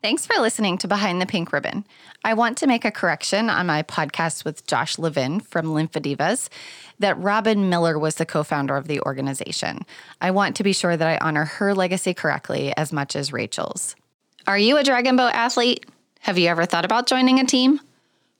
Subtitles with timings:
[0.00, 1.84] Thanks for listening to Behind the Pink Ribbon.
[2.22, 6.48] I want to make a correction on my podcast with Josh Levin from LympheDIVAs
[7.00, 9.84] that Robin Miller was the co founder of the organization.
[10.20, 13.96] I want to be sure that I honor her legacy correctly as much as Rachel's.
[14.46, 15.84] Are you a dragon boat athlete?
[16.20, 17.80] Have you ever thought about joining a team?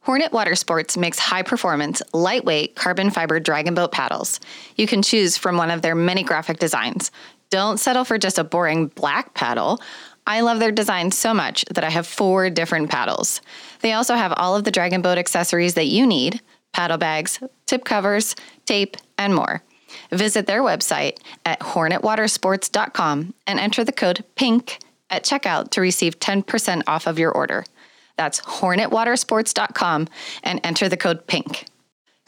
[0.02, 4.38] Hornet Water Sports makes high performance, lightweight, carbon fiber dragon boat paddles.
[4.76, 7.10] You can choose from one of their many graphic designs.
[7.50, 9.80] Don't settle for just a boring black paddle.
[10.28, 13.40] I love their design so much that I have four different paddles.
[13.80, 16.42] They also have all of the Dragon Boat accessories that you need
[16.74, 18.36] paddle bags, tip covers,
[18.66, 19.62] tape, and more.
[20.12, 24.78] Visit their website at hornetwatersports.com and enter the code PINK
[25.08, 27.64] at checkout to receive 10% off of your order.
[28.18, 30.08] That's hornetwatersports.com
[30.44, 31.64] and enter the code PINK.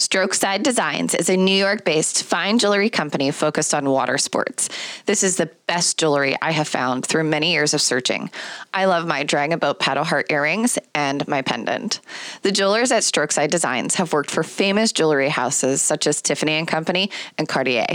[0.00, 4.70] Strokeside Designs is a New York based fine jewelry company focused on water sports.
[5.04, 8.28] This is the best jewelry I have found through many years of searching.
[8.74, 12.00] I love my Dragon Boat paddle heart earrings and my pendant.
[12.42, 17.08] The jewelers at Strokeside Designs have worked for famous jewelry houses such as Tiffany Company
[17.38, 17.86] and Cartier.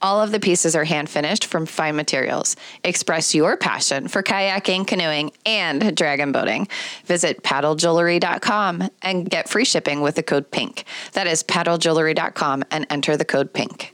[0.00, 2.56] All of the pieces are hand finished from fine materials.
[2.82, 6.66] Express your passion for kayaking, canoeing, and dragon boating.
[7.04, 10.84] Visit paddlejewelry.com and get free shipping with the code PINK.
[11.12, 13.92] That is paddlejewelry.com and enter the code PINK.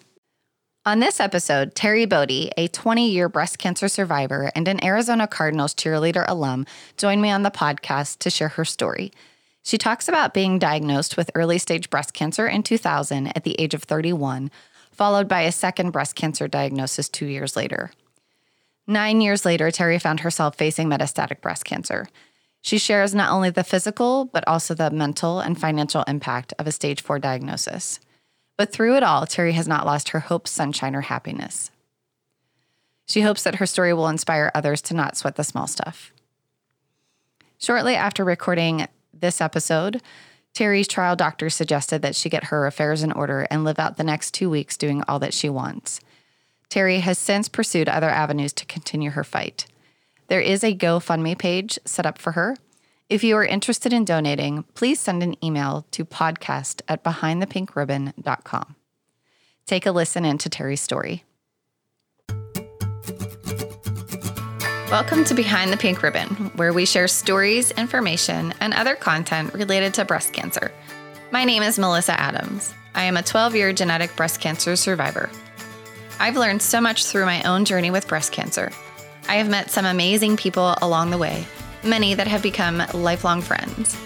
[0.89, 5.75] On this episode, Terry Bodie, a 20 year breast cancer survivor and an Arizona Cardinals
[5.75, 6.65] cheerleader alum,
[6.97, 9.13] joined me on the podcast to share her story.
[9.63, 13.75] She talks about being diagnosed with early stage breast cancer in 2000 at the age
[13.75, 14.51] of 31
[14.91, 17.91] followed by a second breast cancer diagnosis two years later.
[18.87, 22.09] Nine years later, Terry found herself facing metastatic breast cancer.
[22.63, 26.73] She shares not only the physical, but also the mental and financial impact of a
[26.73, 28.01] stage four diagnosis.
[28.59, 31.71] But through it all, Terry has not lost her hope, sunshine, or happiness.
[33.07, 36.13] She hopes that her story will inspire others to not sweat the small stuff.
[37.59, 40.03] Shortly after recording this episode,
[40.55, 44.05] Terry's trial doctor suggested that she get her affairs in order and live out the
[44.05, 46.01] next two weeks doing all that she wants.
[46.69, 49.67] Terry has since pursued other avenues to continue her fight.
[50.27, 52.57] There is a GoFundMe page set up for her.
[53.09, 58.77] If you are interested in donating, please send an email to podcast at behindthepinkribbon.com.
[59.65, 61.25] Take a listen into Terry's story.
[64.91, 69.95] Welcome to Behind the Pink Ribbon, where we share stories, information, and other content related
[69.95, 70.71] to breast cancer.
[71.31, 72.75] My name is Melissa Adams.
[72.95, 75.31] I am a 12 year genetic breast cancer survivor.
[76.21, 78.71] I've learned so much through my own journey with breast cancer.
[79.31, 81.47] I have met some amazing people along the way,
[81.85, 83.97] many that have become lifelong friends.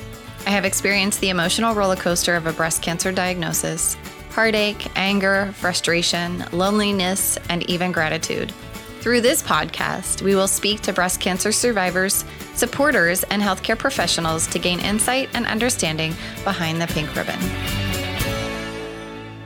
[0.46, 3.96] I have experienced the emotional roller coaster of a breast cancer diagnosis,
[4.30, 8.52] heartache, anger, frustration, loneliness, and even gratitude.
[9.00, 12.24] Through this podcast, we will speak to breast cancer survivors,
[12.54, 17.38] supporters, and healthcare professionals to gain insight and understanding behind the pink ribbon.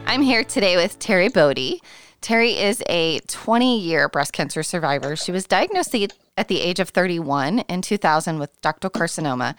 [0.06, 1.82] I'm here today with Terry Bodie.
[2.26, 5.14] Terry is a 20 year breast cancer survivor.
[5.14, 5.94] She was diagnosed
[6.36, 9.54] at the age of 31 in 2000 with ductal carcinoma.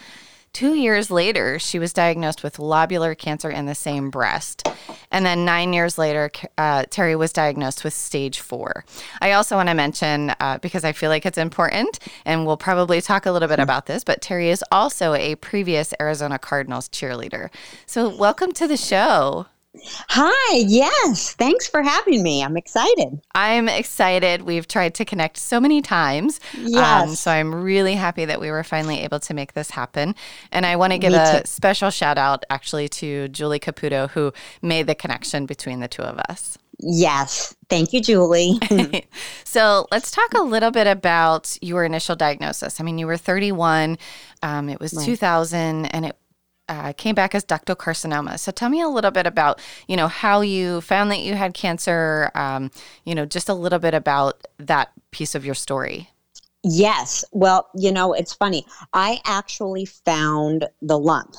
[0.51, 4.67] Two years later, she was diagnosed with lobular cancer in the same breast.
[5.11, 8.83] And then nine years later, uh, Terry was diagnosed with stage four.
[9.21, 12.99] I also want to mention, uh, because I feel like it's important, and we'll probably
[12.99, 17.49] talk a little bit about this, but Terry is also a previous Arizona Cardinals cheerleader.
[17.85, 19.45] So, welcome to the show.
[20.09, 21.33] Hi, yes.
[21.33, 22.43] Thanks for having me.
[22.43, 23.19] I'm excited.
[23.35, 24.41] I'm excited.
[24.41, 26.39] We've tried to connect so many times.
[26.55, 27.09] Um, yes.
[27.09, 30.15] Um, so I'm really happy that we were finally able to make this happen.
[30.51, 34.87] And I want to give a special shout out actually to Julie Caputo, who made
[34.87, 36.57] the connection between the two of us.
[36.79, 37.55] Yes.
[37.69, 38.59] Thank you, Julie.
[39.43, 42.79] so let's talk a little bit about your initial diagnosis.
[42.79, 43.97] I mean, you were 31,
[44.43, 45.05] um, it was right.
[45.05, 46.15] 2000, and it
[46.69, 48.39] uh, came back as ductal carcinoma.
[48.39, 51.53] So tell me a little bit about, you know, how you found that you had
[51.53, 52.71] cancer, um,
[53.05, 56.09] you know, just a little bit about that piece of your story.
[56.63, 57.23] Yes.
[57.31, 58.65] Well, you know, it's funny.
[58.93, 61.35] I actually found the lump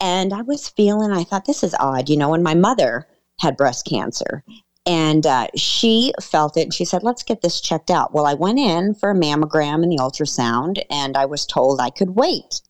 [0.00, 3.06] and I was feeling, I thought, this is odd, you know, and my mother
[3.40, 4.44] had breast cancer
[4.86, 8.34] and uh, she felt it and she said let's get this checked out well i
[8.34, 12.60] went in for a mammogram and the ultrasound and i was told i could wait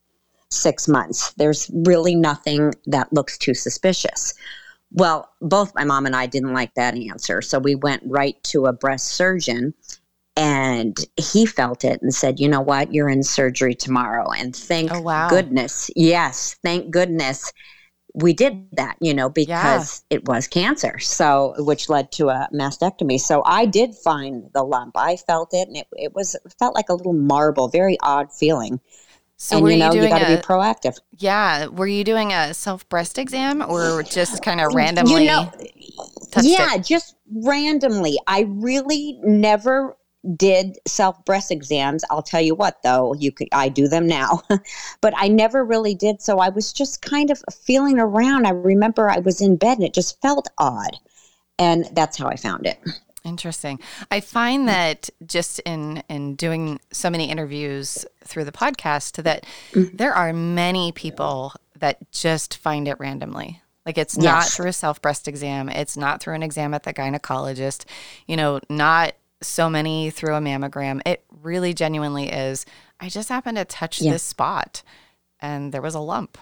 [0.53, 1.33] six months.
[1.35, 4.35] There's really nothing that looks too suspicious.
[4.93, 7.41] Well, both my mom and I didn't like that answer.
[7.41, 9.75] So we went right to a breast surgeon
[10.37, 14.31] and he felt it and said, you know what, you're in surgery tomorrow.
[14.31, 15.29] And thank oh, wow.
[15.29, 17.53] goodness, yes, thank goodness
[18.15, 20.17] we did that, you know, because yeah.
[20.17, 20.99] it was cancer.
[20.99, 23.19] So, which led to a mastectomy.
[23.19, 24.97] So I did find the lump.
[24.97, 28.33] I felt it and it, it was, it felt like a little marble, very odd
[28.33, 28.81] feeling.
[29.43, 31.01] So and you know, you, you got to be proactive.
[31.19, 31.67] Yeah.
[31.67, 35.23] Were you doing a self breast exam or just kind mm, of randomly?
[35.23, 35.53] You know,
[36.41, 36.85] yeah, it?
[36.85, 38.17] just randomly.
[38.29, 39.97] I really never
[40.37, 42.05] did self breast exams.
[42.09, 44.43] I'll tell you what, though, you could I do them now,
[45.01, 46.23] but I never really did.
[46.23, 48.47] So I was just kind of feeling around.
[48.47, 50.97] I remember I was in bed and it just felt odd,
[51.59, 52.79] and that's how I found it.
[53.25, 53.79] Interesting.
[54.11, 59.97] I find that just in in doing so many interviews through the podcast that mm-hmm.
[59.97, 63.63] there are many people that just find it randomly.
[63.87, 64.25] Like it's yes.
[64.25, 67.85] not through a self breast exam, it's not through an exam at the gynecologist,
[68.27, 71.01] you know, not so many through a mammogram.
[71.07, 72.65] It really genuinely is.
[73.01, 74.13] I just happened to touch yeah.
[74.13, 74.83] this spot
[75.41, 76.39] and there was a lump.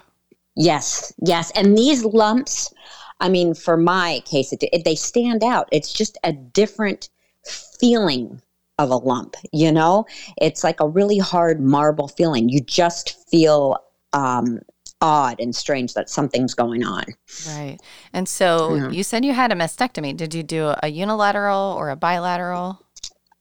[0.56, 1.50] Yes, yes.
[1.53, 2.73] And these lumps,
[3.20, 5.69] I mean, for my case, it, it, they stand out.
[5.72, 7.11] It's just a different
[7.46, 8.40] feeling
[8.78, 10.06] of a lump, you know?
[10.40, 12.49] It's like a really hard marble feeling.
[12.49, 13.76] You just feel
[14.12, 14.61] um,
[15.00, 17.05] odd and strange that something's going on.
[17.46, 17.78] Right.
[18.12, 18.90] And so yeah.
[18.90, 20.17] you said you had a mastectomy.
[20.17, 22.84] Did you do a unilateral or a bilateral?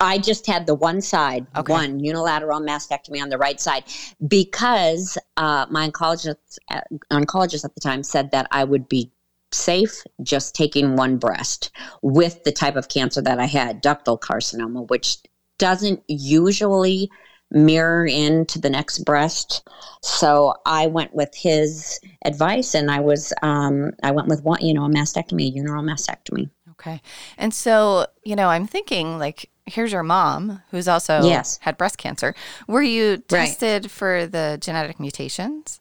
[0.02, 1.74] I just had the one side, okay.
[1.74, 3.84] one unilateral mastectomy on the right side,
[4.28, 6.80] because uh, my oncologist, uh,
[7.12, 9.12] oncologist at the time said that I would be
[9.52, 14.88] safe just taking one breast with the type of cancer that I had, ductal carcinoma,
[14.90, 15.18] which
[15.58, 17.10] doesn't usually
[17.52, 19.68] mirror into the next breast.
[20.02, 24.74] So I went with his advice, and I was um, I went with one, you
[24.74, 26.50] know, a mastectomy, a urinary mastectomy.
[26.72, 27.02] Okay,
[27.38, 31.60] and so you know, I'm thinking like here's your mom who's also yes.
[31.62, 32.34] had breast cancer.
[32.68, 33.92] Were you tested right.
[33.92, 35.80] for the genetic mutations?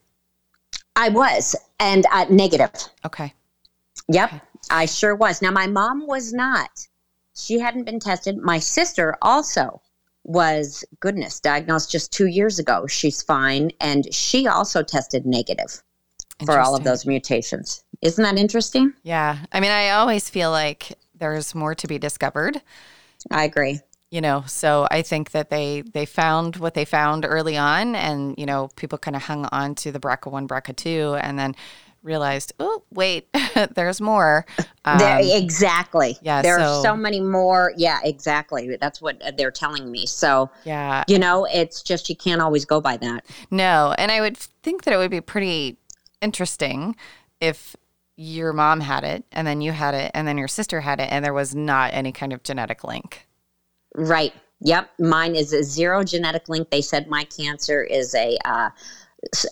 [0.95, 2.73] I was, and uh, negative.
[3.07, 3.33] Okay.
[4.09, 4.43] Yep, okay.
[4.71, 5.43] I sure was.
[5.43, 6.71] Now, my mom was not.
[7.37, 8.39] She hadn't been tested.
[8.39, 9.81] My sister also
[10.25, 12.87] was, goodness, diagnosed just two years ago.
[12.87, 13.71] She's fine.
[13.81, 15.83] And she also tested negative
[16.45, 17.85] for all of those mutations.
[18.03, 18.93] Isn't that interesting?
[19.03, 19.39] Yeah.
[19.53, 22.61] I mean, I always feel like there's more to be discovered.
[23.31, 23.81] I agree.
[24.11, 28.35] You know, so I think that they they found what they found early on, and
[28.39, 31.55] you know, people kind of hung on to the BRCA one, BRCA two, and then
[32.03, 33.29] realized, oh wait,
[33.75, 34.47] there's more.
[34.85, 36.17] Um, there, exactly.
[36.23, 36.43] Yeah.
[36.43, 37.73] There so, are so many more.
[37.77, 38.77] Yeah, exactly.
[38.77, 40.07] That's what they're telling me.
[40.07, 43.27] So yeah, you know, it's just you can't always go by that.
[43.51, 45.77] No, and I would think that it would be pretty
[46.21, 46.97] interesting
[47.41, 47.77] if
[48.17, 51.05] your mom had it and then you had it and then your sister had it
[51.11, 53.29] and there was not any kind of genetic link.
[53.95, 54.35] Right.
[54.61, 54.91] Yep.
[54.99, 56.69] Mine is a zero genetic link.
[56.71, 58.71] They said my cancer is a, uh,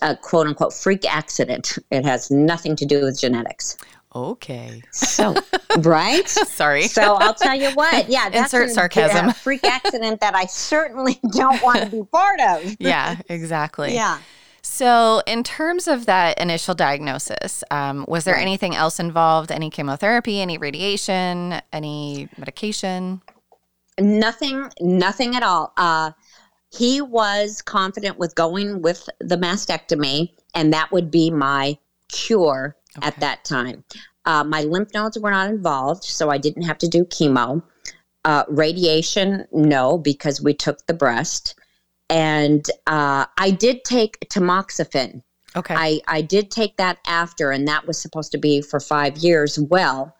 [0.01, 1.77] a quote unquote freak accident.
[1.91, 3.77] It has nothing to do with genetics.
[4.15, 4.81] Okay.
[4.91, 5.35] So,
[5.79, 6.27] right?
[6.27, 6.87] Sorry.
[6.87, 8.09] So I'll tell you what.
[8.09, 9.29] Yeah, that's Insert sarcasm.
[9.29, 12.75] A freak accident that I certainly don't want to be part of.
[12.79, 13.93] yeah, exactly.
[13.93, 14.19] Yeah.
[14.63, 19.49] So, in terms of that initial diagnosis, um, was there anything else involved?
[19.49, 23.21] Any chemotherapy, any radiation, any medication?
[23.97, 25.71] Nothing, nothing at all.
[25.77, 26.11] Uh,
[26.71, 31.77] he was confident with going with the mastectomy, and that would be my
[32.09, 33.07] cure okay.
[33.07, 33.83] at that time.
[34.25, 37.63] Uh, my lymph nodes were not involved, so I didn't have to do chemo.
[38.25, 41.55] Uh, radiation, no, because we took the breast
[42.09, 45.21] and uh, I did take tamoxifen.
[45.55, 45.75] Okay.
[45.75, 49.59] I, I did take that after, and that was supposed to be for five years.
[49.59, 50.15] Well,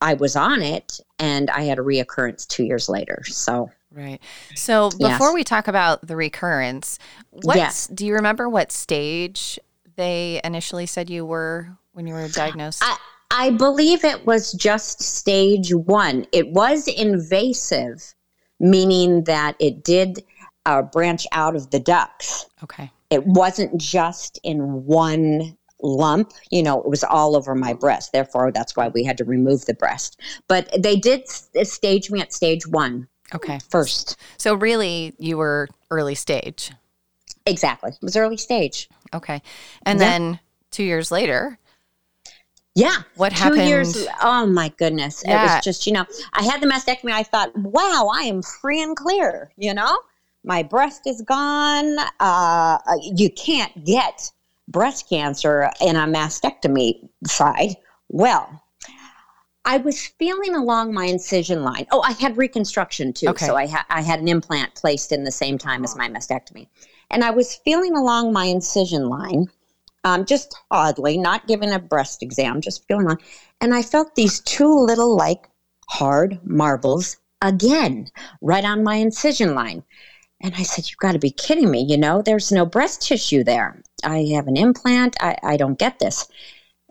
[0.00, 3.22] I was on it, and I had a reoccurrence two years later.
[3.26, 3.70] So.
[3.90, 4.20] Right.
[4.54, 5.34] So before yes.
[5.34, 6.98] we talk about the recurrence,
[7.30, 7.86] what yes.
[7.86, 9.58] do you remember what stage
[9.96, 12.82] they initially said you were when you were diagnosed?
[12.84, 12.96] I,
[13.30, 16.26] I believe it was just stage one.
[16.32, 18.14] It was invasive,
[18.60, 20.22] meaning that it did
[20.66, 22.46] uh, branch out of the ducts.
[22.62, 22.90] Okay.
[23.10, 28.12] It wasn't just in one lump, you know, it was all over my breast.
[28.12, 30.20] Therefore, that's why we had to remove the breast.
[30.46, 33.08] But they did stage me at stage one.
[33.34, 33.58] Okay.
[33.70, 34.16] First.
[34.36, 36.72] So, really, you were early stage.
[37.46, 37.90] Exactly.
[37.90, 38.88] It was early stage.
[39.14, 39.42] Okay.
[39.82, 40.06] And yeah.
[40.06, 41.58] then two years later,
[42.74, 42.96] yeah.
[43.16, 43.68] What Two happened?
[43.68, 44.06] years.
[44.22, 45.24] Oh my goodness.
[45.26, 45.40] Yeah.
[45.40, 47.10] It was just, you know, I had the mastectomy.
[47.10, 49.98] I thought, wow, I am free and clear, you know?
[50.44, 51.96] my breast is gone.
[52.20, 54.30] Uh, you can't get
[54.66, 57.76] breast cancer in a mastectomy side.
[58.08, 58.62] Well,
[59.68, 61.86] I was feeling along my incision line.
[61.92, 63.28] Oh, I had reconstruction too.
[63.28, 63.44] Okay.
[63.44, 66.68] So I, ha- I had an implant placed in the same time as my mastectomy.
[67.10, 69.46] And I was feeling along my incision line
[70.04, 73.18] um, just oddly, not giving a breast exam, just feeling like,
[73.60, 75.50] and I felt these two little like
[75.90, 78.10] hard marbles again
[78.40, 79.82] right on my incision line.
[80.40, 81.82] And I said, You've got to be kidding me.
[81.82, 83.82] You know, there's no breast tissue there.
[84.02, 85.14] I have an implant.
[85.20, 86.26] I, I don't get this.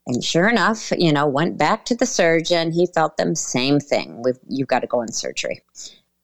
[0.07, 2.71] And sure enough, you know, went back to the surgeon.
[2.71, 4.21] He felt them same thing.
[4.23, 5.61] We've, you've got to go in surgery.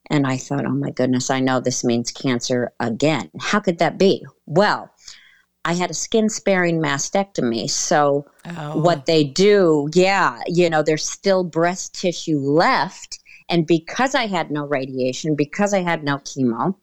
[0.10, 3.30] And I thought, oh my goodness, I know this means cancer again.
[3.40, 4.26] How could that be?
[4.46, 4.90] Well,
[5.66, 7.70] I had a skin sparing mastectomy.
[7.70, 8.80] So, oh.
[8.80, 13.20] what they do, yeah, you know, there's still breast tissue left.
[13.50, 16.76] And because I had no radiation, because I had no chemo,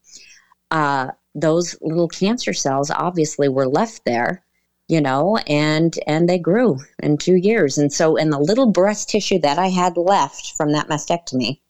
[0.70, 4.44] uh, those little cancer cells obviously were left there
[4.90, 7.78] you know and and they grew in two years.
[7.78, 11.60] And so in the little breast tissue that i had left from that mastectomy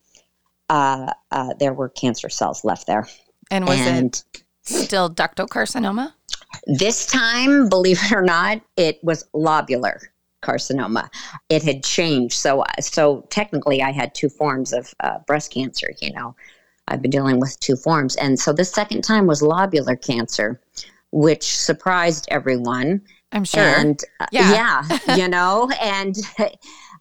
[0.68, 3.06] uh, uh, there were cancer cells left there.
[3.50, 6.12] And was and it still ductal carcinoma
[6.66, 9.98] this time believe it or not it was lobular
[10.42, 11.08] carcinoma.
[11.50, 12.34] It had changed.
[12.34, 16.34] So so technically i had two forms of uh, breast cancer you know.
[16.88, 18.16] I've been dealing with two forms.
[18.16, 20.60] And so the second time was lobular cancer,
[21.12, 23.02] which surprised everyone.
[23.33, 23.62] I'm sure.
[23.62, 26.17] And uh, yeah, yeah you know, and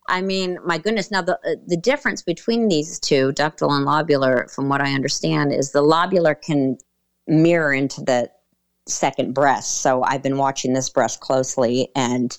[0.08, 1.12] I mean, my goodness.
[1.12, 5.54] Now, the uh, the difference between these two, ductal and lobular, from what I understand,
[5.54, 6.78] is the lobular can
[7.28, 8.30] mirror into the
[8.88, 9.82] second breast.
[9.82, 12.36] So I've been watching this breast closely, and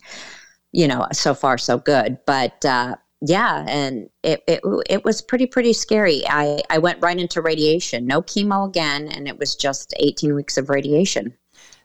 [0.72, 2.18] you know, so far so good.
[2.26, 6.22] But uh, yeah, and it, it it was pretty pretty scary.
[6.28, 10.56] I I went right into radiation, no chemo again, and it was just 18 weeks
[10.56, 11.34] of radiation.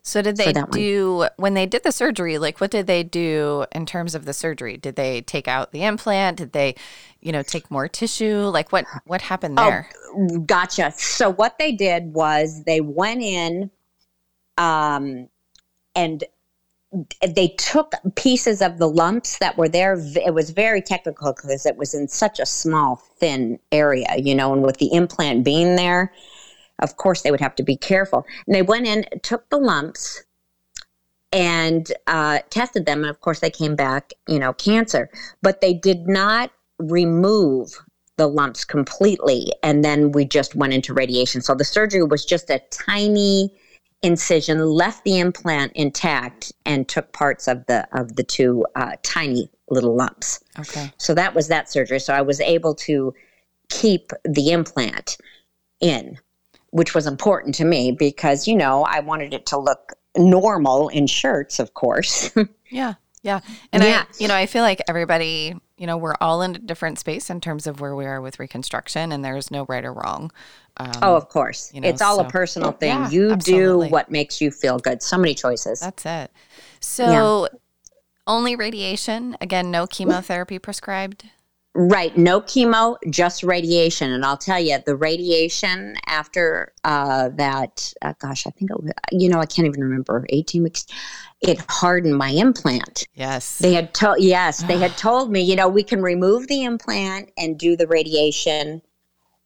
[0.06, 1.30] So did they do one.
[1.38, 2.38] when they did the surgery?
[2.38, 4.78] Like, what did they do in terms of the surgery?
[4.78, 6.38] Did they take out the implant?
[6.38, 6.76] Did they,
[7.22, 8.42] you know, take more tissue?
[8.42, 9.90] Like, what what happened oh, there?
[10.16, 10.94] Oh, gotcha.
[10.96, 13.72] So what they did was they went in,
[14.60, 15.28] um,
[15.96, 16.24] and
[17.28, 19.98] they took pieces of the lumps that were there.
[20.24, 24.54] It was very technical because it was in such a small, thin area, you know,
[24.54, 26.14] and with the implant being there,
[26.80, 28.26] of course, they would have to be careful.
[28.46, 30.24] And they went in, took the lumps,
[31.32, 33.00] and uh, tested them.
[33.02, 35.10] And of course, they came back, you know, cancer.
[35.42, 37.82] But they did not remove
[38.18, 39.52] the lumps completely.
[39.64, 41.42] And then we just went into radiation.
[41.42, 43.52] So the surgery was just a tiny
[44.02, 49.50] incision, left the implant intact, and took parts of the of the two uh, tiny
[49.70, 50.42] little lumps.
[50.60, 50.92] Okay.
[50.98, 52.00] So that was that surgery.
[52.00, 53.14] So I was able to
[53.70, 55.18] keep the implant
[55.82, 56.18] in,
[56.76, 61.08] which was important to me because you know I wanted it to look normal in
[61.08, 62.30] shirts, of course.
[62.70, 62.96] yeah.
[63.24, 63.40] Yeah.
[63.72, 63.82] And.
[63.82, 67.30] I, you know, I feel like everybody, you know, we're all in a different space
[67.30, 70.32] in terms of where we are with reconstruction and there's no right or wrong.
[70.76, 71.74] Um, oh, of course.
[71.74, 72.90] You know, it's all so, a personal thing.
[72.90, 73.88] Yeah, you absolutely.
[73.88, 75.02] do what makes you feel good.
[75.02, 75.80] So many choices.
[75.80, 76.32] That's it.
[76.82, 77.58] So, yeah.
[78.28, 79.38] only radiation.
[79.40, 81.24] Again, no chemotherapy prescribed.
[81.78, 82.16] Right.
[82.18, 84.10] No chemo, just radiation.
[84.14, 88.92] And I'll tell you, the radiation after uh, that, uh, gosh, I think, it was,
[89.12, 90.86] you know, I can't even remember, 18 weeks,
[91.42, 93.10] it hardened my implant.
[93.14, 93.58] Yes.
[93.58, 97.32] They had told, yes, they had told me, you know, we can remove the implant
[97.38, 98.82] and do the radiation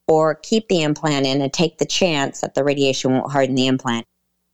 [0.07, 3.65] or keep the implant in and take the chance that the radiation won't harden the
[3.65, 4.05] implant.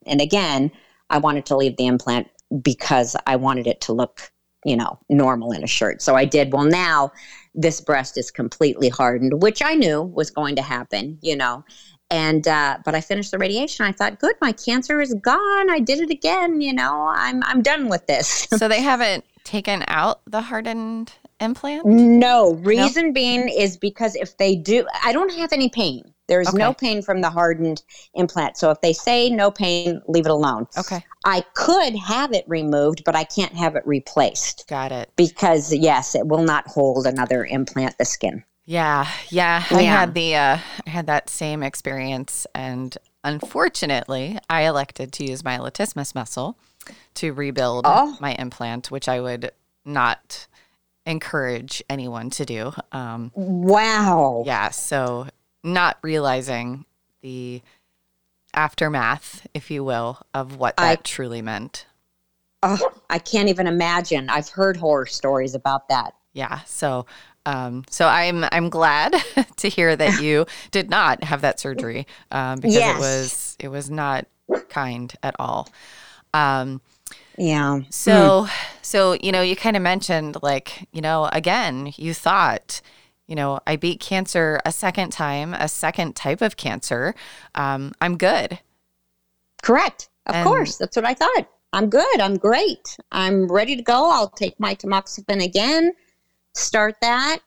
[0.05, 0.71] And again,
[1.09, 2.29] I wanted to leave the implant
[2.61, 4.31] because I wanted it to look,
[4.63, 6.01] you know, normal in a shirt.
[6.01, 6.53] So I did.
[6.53, 7.11] Well, now
[7.55, 11.63] this breast is completely hardened, which I knew was going to happen, you know.
[12.11, 13.85] And uh, but I finished the radiation.
[13.85, 15.69] I thought, good, my cancer is gone.
[15.71, 16.61] I did it again.
[16.61, 18.47] You know, I'm I'm done with this.
[18.51, 21.85] so they haven't taken out the hardened implant?
[21.85, 22.55] No.
[22.55, 26.11] Reason being is because if they do, I don't have any pain.
[26.27, 26.57] There's okay.
[26.57, 28.57] no pain from the hardened implant.
[28.57, 30.67] So if they say no pain, leave it alone.
[30.77, 31.03] Okay.
[31.23, 34.67] I could have it removed, but I can't have it replaced.
[34.67, 35.11] Got it.
[35.15, 38.43] Because yes, it will not hold another implant the skin.
[38.65, 39.63] Yeah, yeah.
[39.69, 39.77] yeah.
[39.77, 45.43] I had the uh, I had that same experience, and unfortunately, I elected to use
[45.43, 46.57] my latissimus muscle
[47.15, 48.17] to rebuild oh.
[48.19, 49.51] my implant, which I would
[49.85, 50.47] not
[51.05, 52.73] encourage anyone to do.
[52.91, 54.43] Um, wow.
[54.45, 54.69] Yeah.
[54.69, 55.27] So,
[55.65, 56.85] not realizing
[57.21, 57.61] the
[58.53, 61.85] aftermath, if you will, of what that I, truly meant.
[62.63, 62.79] Oh,
[63.09, 64.29] I can't even imagine.
[64.29, 66.13] I've heard horror stories about that.
[66.33, 66.61] Yeah.
[66.61, 67.05] So,
[67.45, 69.15] um, so I'm I'm glad
[69.57, 72.95] to hear that you did not have that surgery um, because yes.
[72.95, 74.25] it was it was not
[74.69, 75.69] kind at all.
[76.33, 76.81] Um,
[77.37, 77.81] yeah.
[77.89, 78.51] So, mm.
[78.81, 82.81] so, you know, you kind of mentioned like, you know, again, you thought,
[83.27, 87.15] you know, I beat cancer a second time, a second type of cancer.
[87.55, 88.59] Um, I'm good.
[89.63, 90.09] Correct.
[90.27, 90.77] Of and, course.
[90.77, 91.47] That's what I thought.
[91.73, 92.19] I'm good.
[92.19, 92.97] I'm great.
[93.11, 94.09] I'm ready to go.
[94.09, 95.91] I'll take my tamoxifen again,
[96.53, 97.39] start that,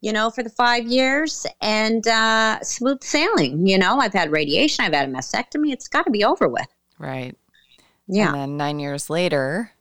[0.00, 3.66] you know, for the five years and uh, smooth sailing.
[3.66, 5.72] You know, I've had radiation, I've had a mastectomy.
[5.72, 6.66] It's got to be over with.
[6.98, 7.36] Right.
[8.06, 8.32] Yeah.
[8.32, 9.72] And then nine years later,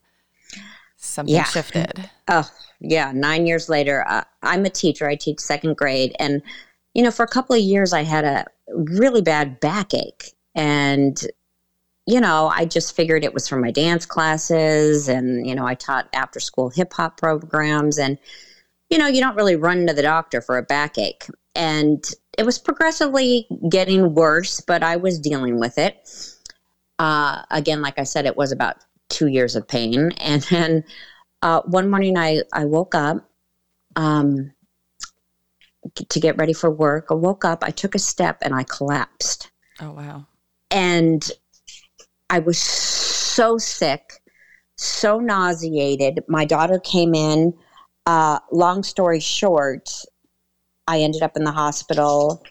[0.99, 1.43] something Yeah.
[1.43, 2.09] shifted.
[2.27, 3.11] Oh, yeah.
[3.13, 5.07] Nine years later, uh, I'm a teacher.
[5.07, 6.15] I teach second grade.
[6.19, 6.41] And,
[6.93, 10.33] you know, for a couple of years, I had a really bad backache.
[10.55, 11.19] And,
[12.05, 15.07] you know, I just figured it was from my dance classes.
[15.07, 17.97] And, you know, I taught after school hip hop programs.
[17.97, 18.17] And,
[18.89, 21.27] you know, you don't really run to the doctor for a backache.
[21.55, 22.03] And
[22.37, 26.09] it was progressively getting worse, but I was dealing with it.
[26.97, 28.77] Uh, again, like I said, it was about
[29.09, 30.11] two years of pain.
[30.17, 30.83] And then
[31.41, 33.29] uh, one morning I, I woke up
[33.95, 34.51] um,
[36.09, 37.07] to get ready for work.
[37.09, 39.51] I woke up, I took a step, and I collapsed.
[39.81, 40.25] Oh, wow.
[40.71, 41.29] And
[42.29, 44.21] I was so sick,
[44.75, 46.23] so nauseated.
[46.27, 47.53] My daughter came in.
[48.05, 49.89] Uh, long story short,
[50.87, 52.43] I ended up in the hospital.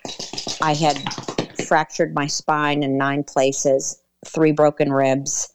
[0.60, 0.96] I had
[1.66, 5.52] fractured my spine in nine places, three broken ribs.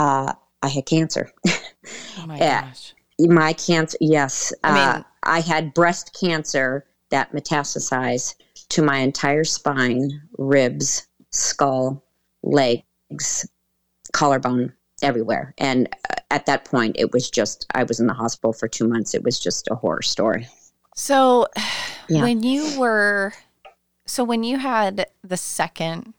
[0.00, 1.30] Uh, I had cancer.
[1.46, 2.94] Oh, my gosh.
[3.18, 4.52] my cancer, yes.
[4.64, 8.36] I mean- uh, I had breast cancer that metastasized
[8.70, 12.02] to my entire spine, ribs, skull,
[12.42, 13.46] legs,
[14.14, 15.54] collarbone, everywhere.
[15.58, 18.88] And uh, at that point, it was just, I was in the hospital for two
[18.88, 19.14] months.
[19.14, 20.48] It was just a horror story.
[20.94, 21.46] So,
[22.08, 22.22] Yeah.
[22.22, 23.34] when you were,
[24.06, 26.14] so when you had the second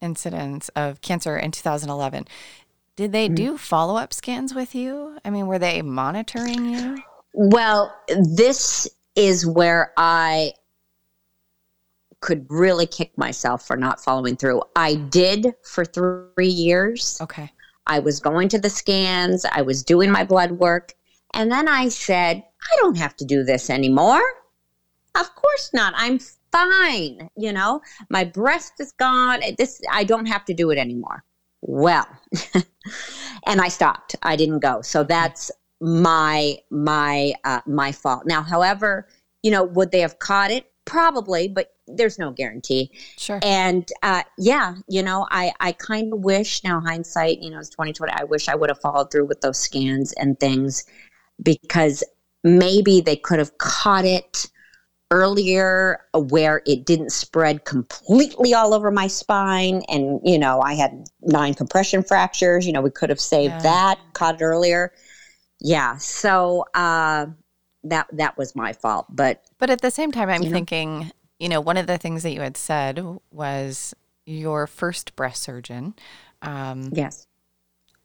[0.00, 2.26] incidence of cancer in 2011,
[2.96, 3.34] did they Mhm.
[3.34, 5.18] do follow up scans with you?
[5.24, 7.02] I mean, were they monitoring you?
[7.32, 10.52] Well, this is where I
[12.20, 14.62] could really kick myself for not following through.
[14.76, 17.18] I did for three years.
[17.20, 17.50] Okay.
[17.86, 20.94] I was going to the scans, I was doing my blood work,
[21.34, 24.22] and then I said, I don't have to do this anymore.
[25.16, 25.92] Of course not.
[25.96, 26.20] I'm
[26.52, 27.80] fine, you know.
[28.08, 29.40] My breast is gone.
[29.58, 31.24] This I don't have to do it anymore.
[31.62, 32.06] Well,
[33.46, 34.16] and I stopped.
[34.22, 34.82] I didn't go.
[34.82, 35.50] So that's
[35.80, 38.26] my my uh, my fault.
[38.26, 39.08] Now, however,
[39.42, 40.70] you know, would they have caught it?
[40.84, 43.38] Probably, but there's no guarantee Sure.
[43.42, 47.68] and uh, yeah you know i i kind of wish now hindsight you know it's
[47.70, 50.84] 2020 i wish i would have followed through with those scans and things
[51.42, 52.04] because
[52.44, 54.48] maybe they could have caught it
[55.12, 61.04] earlier where it didn't spread completely all over my spine and you know i had
[61.20, 63.62] nine compression fractures you know we could have saved Yeah.
[63.62, 64.92] that caught it earlier
[65.60, 67.26] yeah so uh
[67.84, 70.54] that that was my fault but But at the same time, I'm You know?
[70.54, 73.94] thinking, you know, one of the things that you had said was
[74.26, 75.94] your first breast surgeon
[76.42, 77.26] um, yes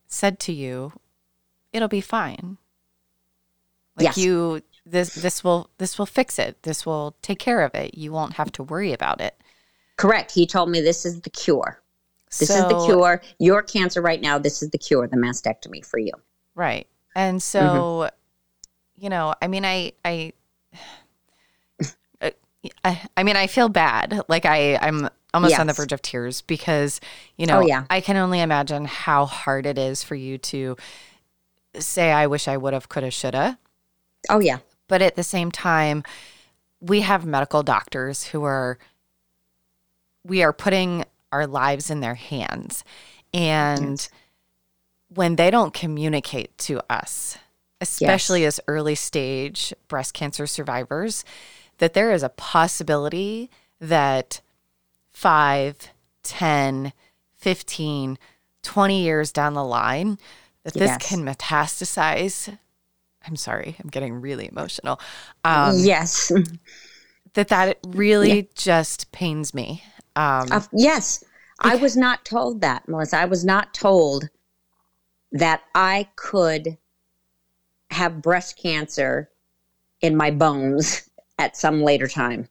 [0.08, 0.94] said to you,
[1.74, 2.58] "It'll be fine."
[3.96, 4.18] Like Yes.
[4.18, 6.64] you, this this will this will fix it.
[6.64, 7.96] This will take care of it.
[7.96, 9.36] You won't have to worry about it.
[9.98, 11.82] correct he told me this is the cure
[12.40, 13.22] This is the cure.
[13.40, 16.12] Your cancer right now, this is the cure, the mastectomy for you.
[16.56, 16.88] Right.
[17.16, 19.04] And so, Mm-hmm.
[19.04, 20.34] you know, I mean, I, I,
[22.84, 24.22] I, I mean, I feel bad.
[24.28, 27.00] Like I, I'm almost on the verge of tears because,
[27.38, 27.86] you know, Oh, yeah.
[27.90, 30.76] I can only imagine how hard it is for you to
[31.80, 33.58] say, I wish I would have, could have, should have.
[34.30, 34.58] Oh, yeah.
[34.88, 36.04] But at the same time,
[36.80, 38.78] we have medical doctors who are,
[40.24, 42.84] we are putting our lives in their hands.
[43.34, 44.10] And Yes.
[45.14, 47.38] when they don't communicate to us,
[47.82, 51.24] especially as early stage breast cancer survivors,
[51.80, 54.42] that there is a possibility that
[55.12, 55.90] 5,
[56.24, 56.94] 10,
[57.36, 58.18] 15,
[58.64, 60.18] 20 years down the line,
[60.64, 62.58] that this can metastasize.
[63.28, 65.00] I'm sorry, I'm getting really emotional.
[65.44, 66.32] Um, yes.
[67.34, 69.84] That that really just pains me.
[70.16, 71.24] Um, Of- yes.
[71.60, 73.18] I was not told that, Melissa.
[73.20, 74.28] I was not told
[75.32, 76.78] that I could
[77.92, 79.30] have breast cancer
[80.02, 82.48] in my bones at some later time.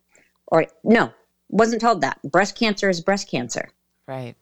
[0.46, 1.12] Or, no,
[1.48, 2.20] wasn't told that.
[2.22, 3.70] Breast cancer is breast cancer.
[4.06, 4.36] right.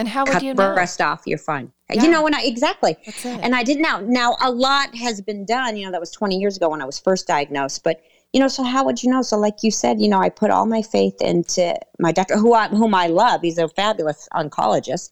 [0.00, 0.72] And how would Cut you know?
[0.72, 1.70] breast off, you're fine.
[1.92, 2.04] Yeah.
[2.04, 2.96] You know, and I, exactly.
[3.04, 3.38] That's it.
[3.42, 4.00] And I didn't know.
[4.00, 5.76] Now, a lot has been done.
[5.76, 7.84] You know, that was 20 years ago when I was first diagnosed.
[7.84, 8.00] But,
[8.32, 9.20] you know, so how would you know?
[9.20, 12.54] So, like you said, you know, I put all my faith into my doctor, who
[12.54, 13.42] I, whom I love.
[13.42, 15.10] He's a fabulous oncologist,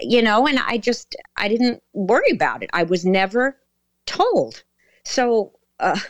[0.00, 2.70] you know, and I just, I didn't worry about it.
[2.72, 3.56] I was never
[4.06, 4.64] told.
[5.04, 6.00] So, uh,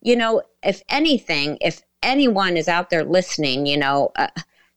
[0.00, 4.28] you know, if anything, if anyone is out there listening, you know, uh,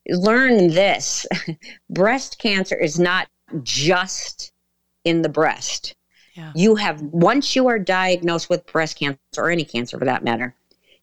[0.09, 1.25] learn this
[1.89, 3.27] breast cancer is not
[3.63, 4.51] just
[5.03, 5.95] in the breast.
[6.35, 6.51] Yeah.
[6.55, 10.55] You have, once you are diagnosed with breast cancer or any cancer for that matter,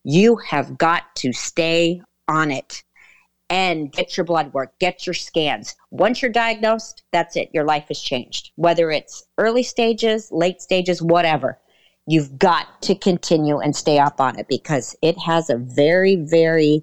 [0.04, 2.84] you have got to stay on it
[3.50, 5.74] and get your blood work, get your scans.
[5.90, 7.50] Once you're diagnosed, that's it.
[7.52, 8.52] Your life has changed.
[8.56, 11.58] Whether it's early stages, late stages, whatever,
[12.06, 16.82] you've got to continue and stay up on it because it has a very, very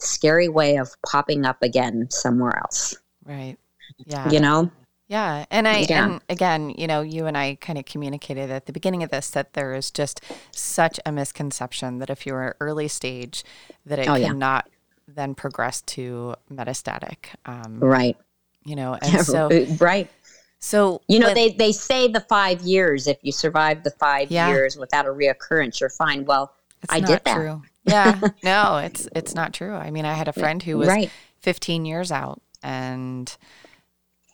[0.00, 2.94] scary way of popping up again somewhere else.
[3.24, 3.56] Right.
[3.98, 4.28] Yeah.
[4.30, 4.70] You know?
[5.08, 5.44] Yeah.
[5.50, 6.04] And I, Yeah.
[6.04, 9.30] and again, you know, you and I kind of communicated at the beginning of this
[9.30, 13.44] that there is just such a misconception that if you're early stage,
[13.86, 14.28] that it Oh, yeah.
[14.28, 14.68] cannot
[15.06, 17.26] then progress to metastatic.
[17.46, 18.16] Um, Right.
[18.64, 20.10] you know, and so, right.
[20.58, 24.30] so, You know, when- they, they say the five years, if you survive the five
[24.30, 24.48] Yeah.
[24.48, 26.24] years without a reoccurrence, you're fine.
[26.24, 26.52] Well,
[26.82, 27.34] it's I did that.
[27.36, 27.62] true.
[27.84, 28.20] Yeah.
[28.44, 29.72] no, it's, it's not true.
[29.74, 31.10] I mean, I had a friend who was right.
[31.40, 33.34] 15 years out and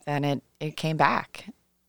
[0.06, 1.44] then it, it came back.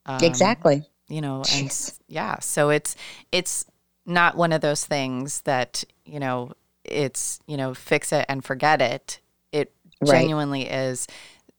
[0.08, 0.84] Um, exactly.
[1.10, 2.95] you know and s- yeah so it's
[3.32, 3.65] it's
[4.04, 8.82] not one of those things that you know it's you know fix it and forget
[8.82, 9.19] it
[9.52, 9.71] it
[10.02, 10.21] Right.
[10.21, 11.06] genuinely is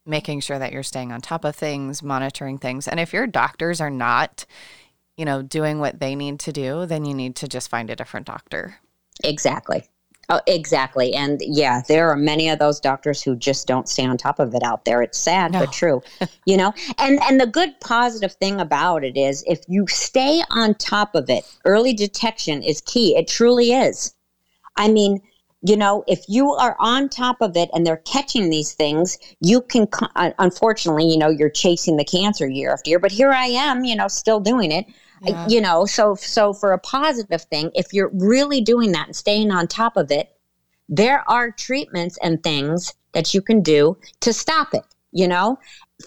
[0.05, 3.81] making sure that you're staying on top of things monitoring things and if your doctors
[3.81, 4.45] are not
[5.17, 7.97] you know doing what they need to do then you need to just find a
[7.97, 8.75] different doctor
[9.23, 9.85] Exactly.
[10.33, 11.13] Oh, exactly.
[11.13, 14.55] And yeah, there are many of those doctors who just don't stay on top of
[14.55, 15.03] it out there.
[15.03, 15.59] It's sad No.
[15.61, 16.03] but true.
[16.47, 20.75] you know, and and the good positive thing about it is if you stay on
[20.77, 23.15] top of it, early detection is key.
[23.15, 24.15] It truly is.
[24.79, 25.21] I mean,
[25.61, 29.61] you know, if you are on top of it and they're catching these things, you
[29.61, 33.47] can, uh, unfortunately, you know, you're chasing the cancer year after year, but here I
[33.49, 34.87] am, you know, still doing it.
[35.25, 35.47] Yeah.
[35.49, 39.51] you know so so for a positive thing if you're really doing that and staying
[39.53, 40.37] on top of it
[40.89, 45.59] there are treatments and things that you can do to stop it you know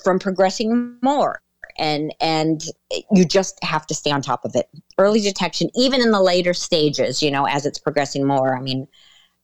[0.04, 1.42] from progressing more.
[1.78, 2.64] And and
[3.12, 4.70] you just have to stay on top of it.
[4.98, 8.88] Early detection even in the later stages you know as it's progressing more i mean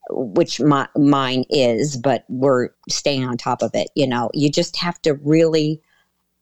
[0.09, 4.29] which my, mine is but we're staying on top of it you know.
[4.33, 5.81] You just have to really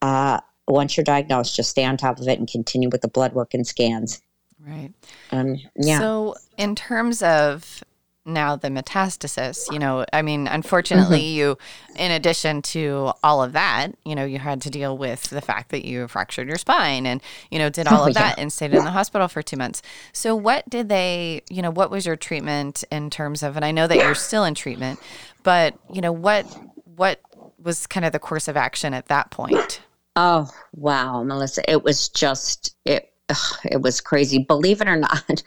[0.03, 0.41] uh
[0.75, 3.53] once you're diagnosed just stay on top of it and continue with the blood work
[3.53, 4.21] and scans
[4.59, 4.93] right
[5.31, 7.83] um yeah So, in terms of
[8.25, 11.29] now the metastasis, you know, I mean, unfortunately, Mm-hmm.
[11.29, 11.57] you,
[11.95, 15.71] in addition to all of that, you know, you had to deal with the fact
[15.71, 18.73] that you fractured your spine and, you know, did all Oh, of that and stayed
[18.73, 19.81] in the hospital for two months.
[20.13, 23.71] So, what did they, you know, what was your treatment in terms of, and I
[23.71, 24.99] know that you're still in treatment,
[25.43, 26.47] but, you know, what,
[26.83, 27.21] what
[27.57, 29.81] was kind of the course of action at that point?
[30.21, 31.61] Oh wow, Melissa!
[31.71, 33.13] It was just it.
[33.29, 34.39] ugh, It was crazy.
[34.39, 35.43] Believe it or not.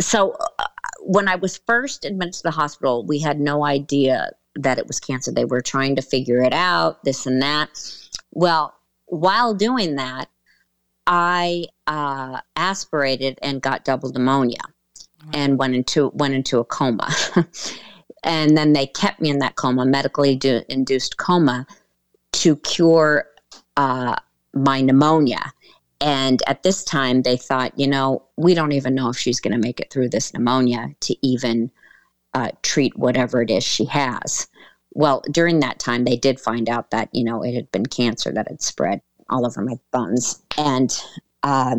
[0.00, 0.64] So uh,
[1.02, 4.98] when I was first admitted to the hospital, we had no idea that it was
[4.98, 5.30] cancer.
[5.30, 7.68] They were trying to figure it out, this and that.
[8.32, 8.74] Well,
[9.06, 10.28] while doing that,
[11.06, 14.62] I uh, aspirated and got double pneumonia,
[15.32, 17.14] and went into went into a coma.
[18.24, 21.64] and then they kept me in that coma, medically du- induced coma,
[22.32, 23.26] to cure
[23.76, 24.16] uh,
[24.54, 25.52] my pneumonia.
[26.00, 29.52] And at this time, they thought, you know, we don't even know if she's going
[29.52, 31.70] to make it through this pneumonia to even
[32.32, 34.48] uh, treat whatever it is she has.
[34.92, 38.32] Well, during that time, they did find out that, you know, it had been cancer
[38.32, 40.42] that had spread all over my bones.
[40.56, 40.90] And
[41.42, 41.76] uh,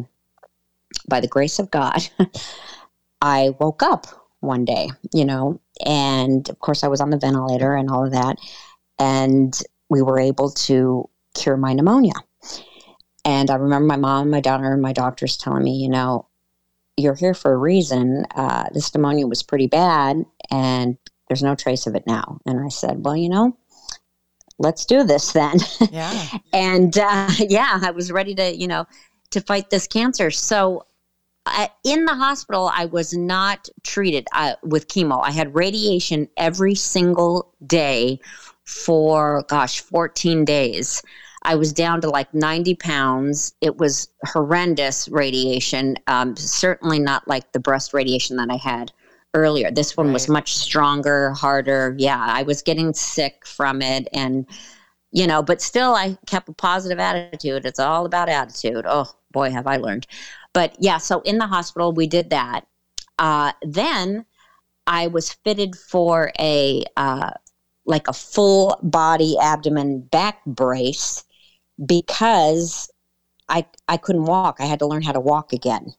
[1.08, 1.99] by the grace of God,
[3.21, 4.08] I woke up
[4.39, 8.12] one day, you know, and of course, I was on the ventilator and all of
[8.12, 8.38] that.
[8.99, 12.13] And we were able to cure my pneumonia.
[13.24, 16.28] And I remember my mom, my daughter, and my doctors telling me, you know,
[16.98, 18.26] you're here for a reason.
[18.36, 22.39] Uh, this pneumonia was pretty bad, and there's no trace of it now.
[22.46, 23.56] And I said, well, you know,
[24.58, 25.58] let's do this then.
[25.91, 26.28] Yeah.
[26.54, 28.86] and uh, yeah, I was ready to, you know,
[29.32, 30.32] to fight this cancer.
[30.32, 30.86] So
[31.46, 35.22] I, in the hospital, I was not treated uh, with chemo.
[35.24, 38.20] I had radiation every single day
[38.63, 41.02] for, gosh, 14 days.
[41.43, 43.54] I was down to like 90 pounds.
[43.62, 48.91] It was horrendous radiation, um, certainly not like the breast radiation that I had
[49.34, 49.71] earlier.
[49.71, 51.95] This one was much stronger, harder.
[51.97, 54.08] Yeah, I was getting sick from it.
[54.13, 54.45] And,
[55.12, 57.65] you know, but still, I kept a positive attitude.
[57.65, 58.86] It's all about attitude.
[58.88, 60.06] Oh, boy, have I learned.
[60.54, 62.67] But yeah, so in the hospital, we did that.
[63.17, 64.25] Uh, then
[64.86, 67.32] I was fitted for a, uh,
[67.86, 71.23] like a full body abdomen back brace
[71.86, 72.91] because
[73.50, 74.58] I I couldn't walk.
[74.60, 75.94] I had to learn how to walk again.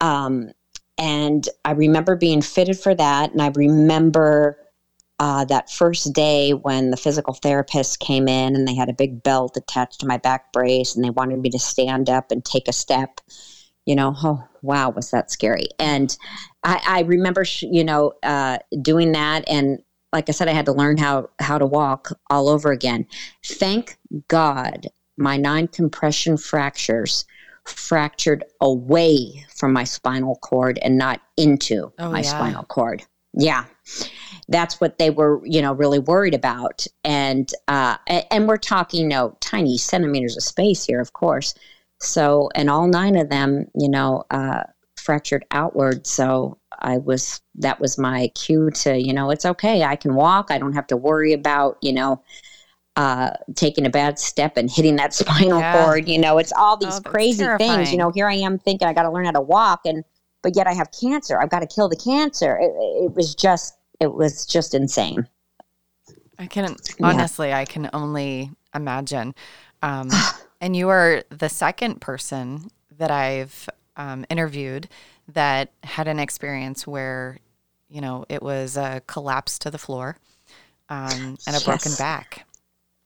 [0.00, 0.50] Um,
[0.96, 4.58] and I remember being fitted for that, and I remember
[5.20, 9.22] uh, that first day when the physical therapist came in and they had a big
[9.22, 12.68] belt attached to my back brace and they wanted me to stand up and take
[12.68, 13.20] a step,
[13.84, 15.66] you know, oh, wow, was that scary.
[15.80, 16.16] And
[16.62, 19.48] I, I remember, you know, uh, doing that.
[19.48, 19.80] And
[20.12, 23.06] like I said, I had to learn how, how to walk all over again.
[23.44, 27.24] Thank God my nine compression fractures
[27.64, 32.30] fractured away from my spinal cord and not into oh, my yeah.
[32.30, 33.04] spinal cord.
[33.34, 33.64] Yeah
[34.48, 36.86] that's what they were, you know, really worried about.
[37.04, 41.54] And uh, and we're talking, you know, tiny centimeters of space here, of course.
[42.00, 44.64] So, and all nine of them, you know, uh,
[44.96, 46.06] fractured outward.
[46.06, 49.82] So I was that was my cue to, you know, it's okay.
[49.82, 50.50] I can walk.
[50.50, 52.22] I don't have to worry about, you know.
[52.96, 55.84] Uh, taking a bad step and hitting that spinal yeah.
[55.84, 57.76] cord, you know, it's all these oh, crazy terrifying.
[57.76, 57.92] things.
[57.92, 60.02] You know, here I am thinking I got to learn how to walk, and
[60.42, 61.40] but yet I have cancer.
[61.40, 62.58] I've got to kill the cancer.
[62.60, 62.72] It,
[63.04, 65.28] it was just it was just insane.
[66.40, 67.58] I can honestly, yeah.
[67.58, 69.34] I can only imagine.
[69.82, 70.10] Um,
[70.60, 74.88] and you are the second person that I've um, interviewed
[75.28, 77.38] that had an experience where,
[77.88, 80.16] you know, it was a collapse to the floor
[80.88, 81.64] um, and a yes.
[81.64, 82.44] broken back.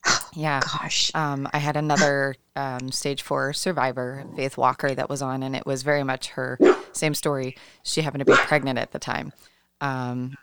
[0.35, 0.61] Yeah.
[0.61, 1.11] Gosh.
[1.13, 5.63] Um, I had another um, stage four survivor, Faith Walker, that was on, and it
[5.67, 6.57] was very much her
[6.91, 7.55] same story.
[7.83, 9.31] She happened to be pregnant at the time.
[9.79, 10.35] Um,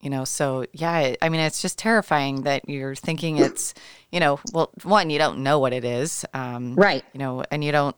[0.00, 3.74] you know, so yeah, I mean, it's just terrifying that you're thinking it's,
[4.10, 6.24] you know, well, one, you don't know what it is.
[6.32, 7.04] Um, right.
[7.12, 7.96] You know, and you don't,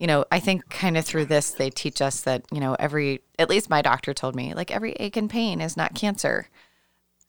[0.00, 3.20] you know, I think kind of through this, they teach us that, you know, every,
[3.38, 6.48] at least my doctor told me, like every ache and pain is not cancer.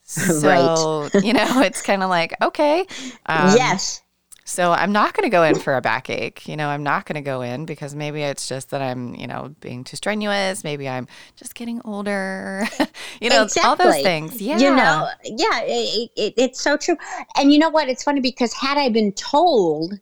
[0.03, 1.13] So, right.
[1.23, 2.86] you know, it's kind of like, okay.
[3.27, 4.01] Um, yes.
[4.43, 6.49] So I'm not going to go in for a backache.
[6.49, 9.25] You know, I'm not going to go in because maybe it's just that I'm, you
[9.25, 10.65] know, being too strenuous.
[10.65, 11.07] Maybe I'm
[11.38, 12.67] just getting older.
[13.21, 13.69] you know, exactly.
[13.69, 14.41] all those things.
[14.41, 14.57] Yeah.
[14.57, 16.97] You know, yeah, it, it, it's so true.
[17.38, 17.88] And you know what?
[17.88, 19.93] It's funny because had I been told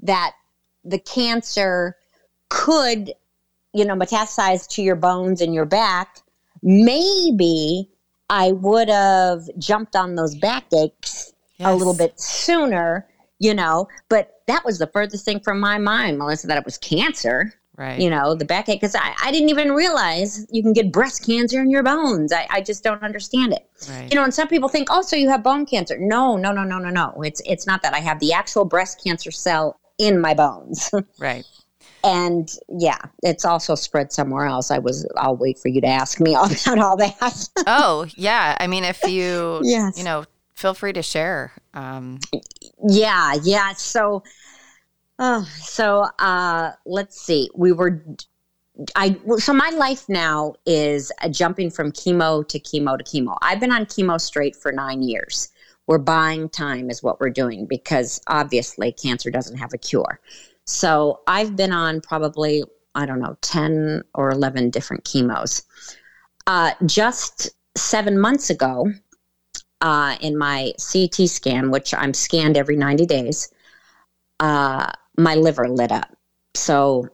[0.00, 0.32] that
[0.86, 1.96] the cancer
[2.48, 3.12] could,
[3.72, 6.20] you know, metastasize to your bones and your back,
[6.62, 7.90] maybe
[8.30, 11.68] I would have jumped on those backaches yes.
[11.68, 13.06] a little bit sooner
[13.38, 16.78] you know, but that was the furthest thing from my mind, Melissa, that it was
[16.78, 17.52] cancer.
[17.76, 18.00] Right.
[18.00, 21.60] You know, the backache, because I, I didn't even realize you can get breast cancer
[21.60, 22.32] in your bones.
[22.32, 23.68] I, I just don't understand it.
[23.90, 24.10] Right.
[24.10, 25.98] You know, and some people think, oh, so you have bone cancer.
[25.98, 27.22] No, no, no, no, no, no.
[27.22, 27.92] It's it's not that.
[27.92, 30.90] I have the actual breast cancer cell in my bones.
[31.18, 31.44] right.
[32.04, 34.70] And yeah, it's also spread somewhere else.
[34.70, 37.48] I was I'll wait for you to ask me all about all that.
[37.66, 38.56] oh, yeah.
[38.60, 39.98] I mean if you yes.
[39.98, 40.24] you know,
[40.56, 41.52] feel free to share.
[41.74, 42.18] Um,
[42.88, 43.72] yeah, yeah.
[43.74, 44.24] So,
[45.18, 47.50] uh, so uh, let's see.
[47.54, 48.02] We were,
[48.94, 53.36] I so my life now is jumping from chemo to chemo to chemo.
[53.42, 55.50] I've been on chemo straight for nine years.
[55.86, 60.20] We're buying time, is what we're doing, because obviously cancer doesn't have a cure.
[60.64, 65.62] So I've been on probably I don't know ten or eleven different chemos.
[66.46, 68.86] Uh, just seven months ago,
[69.80, 73.52] uh, in my CT scan, which I'm scanned every 90 days,
[74.40, 76.08] uh, my liver lit up.
[76.54, 77.08] So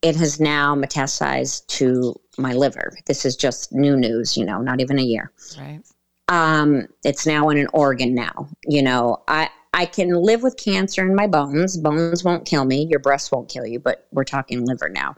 [0.00, 2.96] it has now metastasized to my liver.
[3.06, 5.32] This is just new news, you know, not even a year.
[5.58, 5.80] Right.
[6.28, 8.48] Um, it's now in an organ now.
[8.66, 11.76] You know, I, I can live with cancer in my bones.
[11.76, 12.86] Bones won't kill me.
[12.90, 15.16] Your breast won't kill you, but we're talking liver now.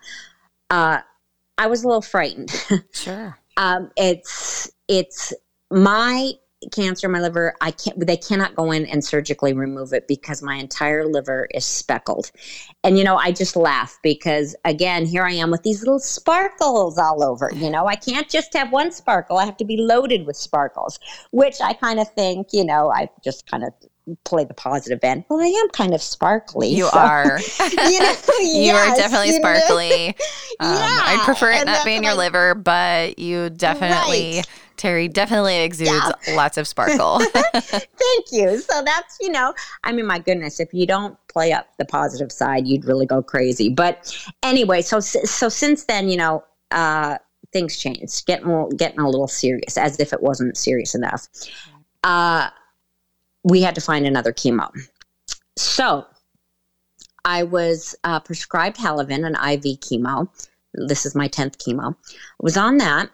[0.71, 1.01] Uh,
[1.59, 2.53] I was a little frightened.
[2.93, 3.39] Sure.
[3.57, 5.33] um, it's it's
[5.71, 6.33] my
[6.73, 10.43] cancer in my liver i can't they cannot go in and surgically remove it because
[10.43, 12.31] my entire liver is speckled
[12.83, 16.99] and you know i just laugh because again here i am with these little sparkles
[16.99, 20.27] all over you know i can't just have one sparkle i have to be loaded
[20.27, 20.99] with sparkles
[21.31, 23.73] which i kind of think you know i just kind of
[24.25, 25.25] play the positive end.
[25.29, 26.69] Well, I am kind of sparkly.
[26.69, 26.99] You so.
[26.99, 27.39] are.
[27.61, 30.17] you, know, you yes, are definitely sparkly.
[30.61, 31.01] Um, yeah.
[31.03, 34.47] I'd prefer it not being your liver, but you definitely right.
[34.77, 35.91] Terry definitely exudes
[36.27, 36.35] yeah.
[36.35, 37.21] lots of sparkle.
[37.55, 38.59] Thank you.
[38.59, 42.33] So that's, you know, I mean, my goodness, if you don't play up the positive
[42.33, 43.69] side, you'd really go crazy.
[43.69, 47.19] But anyway, so so since then, you know, uh,
[47.53, 51.29] things changed, getting getting a little serious, as if it wasn't serious enough.
[52.03, 52.51] Uh,
[53.45, 54.71] we had to find another chemo.
[55.57, 56.07] So
[57.25, 60.29] I was uh, prescribed Halaven, an IV chemo.
[60.75, 61.95] This is my 10th chemo.
[61.95, 63.11] I was on that,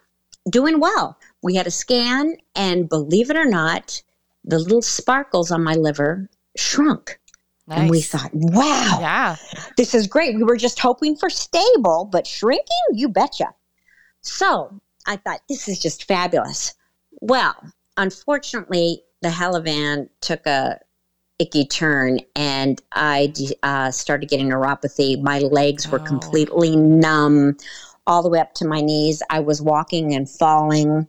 [0.49, 4.03] doing well we had a scan, and believe it or not,
[4.45, 7.19] the little sparkles on my liver shrunk.
[7.67, 7.79] Nice.
[7.79, 9.37] And we thought, wow, yeah,
[9.77, 10.35] this is great.
[10.35, 13.55] We were just hoping for stable, but shrinking, you betcha.
[14.23, 16.75] So I thought, this is just fabulous.
[17.21, 17.55] Well,
[17.97, 20.81] unfortunately, the Halaven took a
[21.39, 25.21] icky turn and I uh, started getting neuropathy.
[25.23, 26.05] My legs were oh.
[26.05, 27.57] completely numb
[28.07, 29.23] all the way up to my knees.
[29.31, 31.07] I was walking and falling.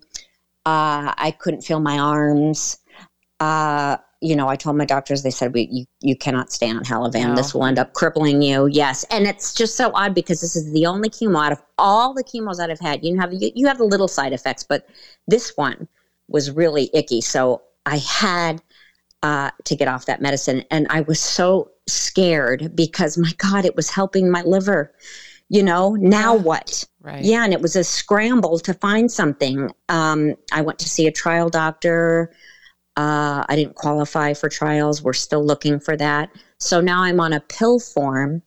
[0.66, 2.78] Uh, I couldn't feel my arms.
[3.40, 6.84] Uh, you know, I told my doctors, they said, we, you, you cannot stay on
[6.84, 7.30] Halaven.
[7.30, 7.36] No.
[7.36, 8.68] This will end up crippling you.
[8.68, 9.04] Yes.
[9.06, 12.24] And it's just so odd because this is the only chemo out of all the
[12.24, 13.04] chemos that I've had.
[13.04, 14.88] You have, you, you have the little side effects, but
[15.28, 15.88] this one
[16.28, 17.22] was really icky.
[17.22, 18.62] So I had
[19.24, 20.64] uh, to get off that medicine.
[20.70, 24.94] And I was so scared because, my God, it was helping my liver.
[25.50, 26.86] You know, now what?
[27.02, 27.24] Right.
[27.24, 27.44] Yeah.
[27.44, 29.72] And it was a scramble to find something.
[29.90, 32.32] Um, I went to see a trial doctor
[32.98, 35.02] uh, I didn't qualify for trials.
[35.02, 36.30] We're still looking for that.
[36.58, 38.42] So now I'm on a pill form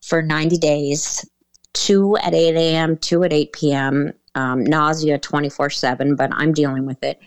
[0.00, 1.28] for 90 days,
[1.72, 6.86] two at 8 a.m., two at 8 p.m., um, nausea 24 7, but I'm dealing
[6.86, 7.20] with it.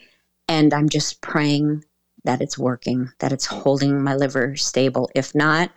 [0.47, 1.83] And I'm just praying
[2.23, 5.09] that it's working, that it's holding my liver stable.
[5.13, 5.69] If not,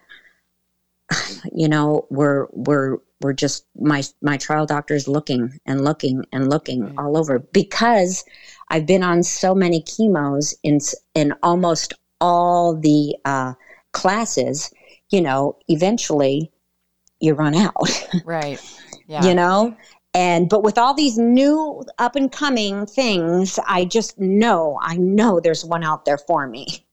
[1.52, 6.50] you know, we're, we're, we're just my my trial doctor is looking and looking and
[6.50, 6.94] looking right.
[6.98, 8.24] all over because
[8.68, 10.78] I've been on so many chemos in
[11.14, 13.54] in almost all the uh,
[13.92, 14.72] classes.
[15.10, 16.50] You know, eventually
[17.20, 17.74] you run out.
[18.24, 18.60] Right.
[19.08, 19.24] Yeah.
[19.24, 19.76] you know,
[20.14, 25.38] and but with all these new up and coming things, I just know I know
[25.38, 26.84] there's one out there for me.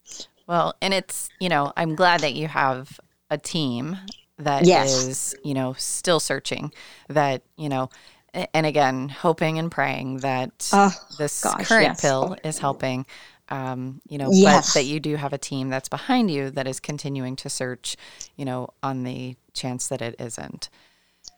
[0.45, 2.99] Well, and it's you know I'm glad that you have
[3.31, 3.97] a team
[4.37, 5.05] that yes.
[5.05, 6.73] is you know still searching
[7.09, 7.89] that you know
[8.33, 12.01] and again, hoping and praying that oh, this gosh, current yes.
[12.01, 13.05] pill is helping.
[13.49, 14.73] Um, you know, yes.
[14.73, 17.95] but that you do have a team that's behind you that is continuing to search,
[18.35, 20.69] you know, on the chance that it isn't.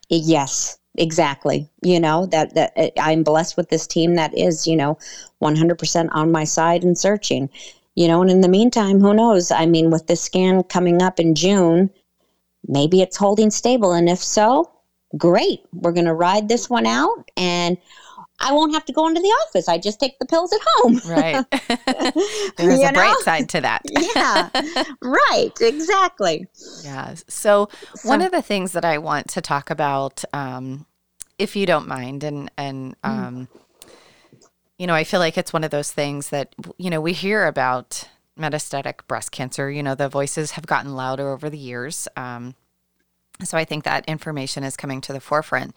[0.08, 1.69] Yes, exactly.
[1.81, 4.97] You know, that, that uh, I'm blessed with this team that is, you know,
[5.41, 7.49] 100% on my side and searching,
[7.95, 9.51] you know, and in the meantime, who knows?
[9.51, 11.89] I mean, with this scan coming up in June,
[12.67, 13.93] maybe it's holding stable.
[13.93, 14.71] And if so,
[15.17, 15.62] great.
[15.73, 17.78] We're going to ride this one out and
[18.39, 19.69] I won't have to go into the office.
[19.69, 20.99] I just take the pills at home.
[21.08, 21.45] Right.
[22.58, 22.99] There's you a know?
[22.99, 23.82] bright side to that.
[23.89, 24.49] yeah.
[25.01, 25.51] Right.
[25.62, 26.47] Exactly.
[26.84, 27.13] Yeah.
[27.28, 30.86] So, so, one of the things that I want to talk about, um,
[31.39, 33.10] if you don't mind, and, and, mm.
[33.10, 33.47] um,
[34.78, 37.47] you know, I feel like it's one of those things that, you know, we hear
[37.47, 39.69] about metastatic breast cancer.
[39.71, 42.08] You know, the voices have gotten louder over the years.
[42.15, 42.56] Um,
[43.43, 45.76] so I think that information is coming to the forefront.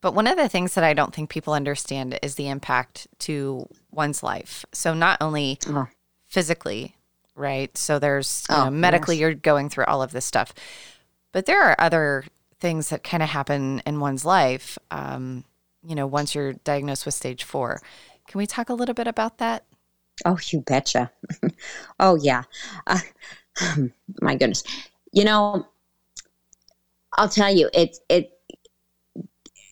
[0.00, 3.68] But one of the things that I don't think people understand is the impact to
[3.90, 4.64] one's life.
[4.72, 5.86] So not only oh.
[6.26, 6.96] physically,
[7.36, 7.76] right?
[7.78, 9.20] So there's you oh, know, medically yes.
[9.20, 10.52] you're going through all of this stuff,
[11.30, 12.24] but there are other
[12.58, 14.76] things that kind of happen in one's life.
[14.90, 15.44] Um,
[15.86, 17.80] you know, once you're diagnosed with stage four,
[18.26, 19.64] can we talk a little bit about that?
[20.24, 21.10] Oh, you betcha.
[22.00, 22.44] oh yeah.
[22.86, 23.00] Uh,
[24.20, 24.62] my goodness.
[25.12, 25.66] You know,
[27.16, 28.38] I'll tell you, it it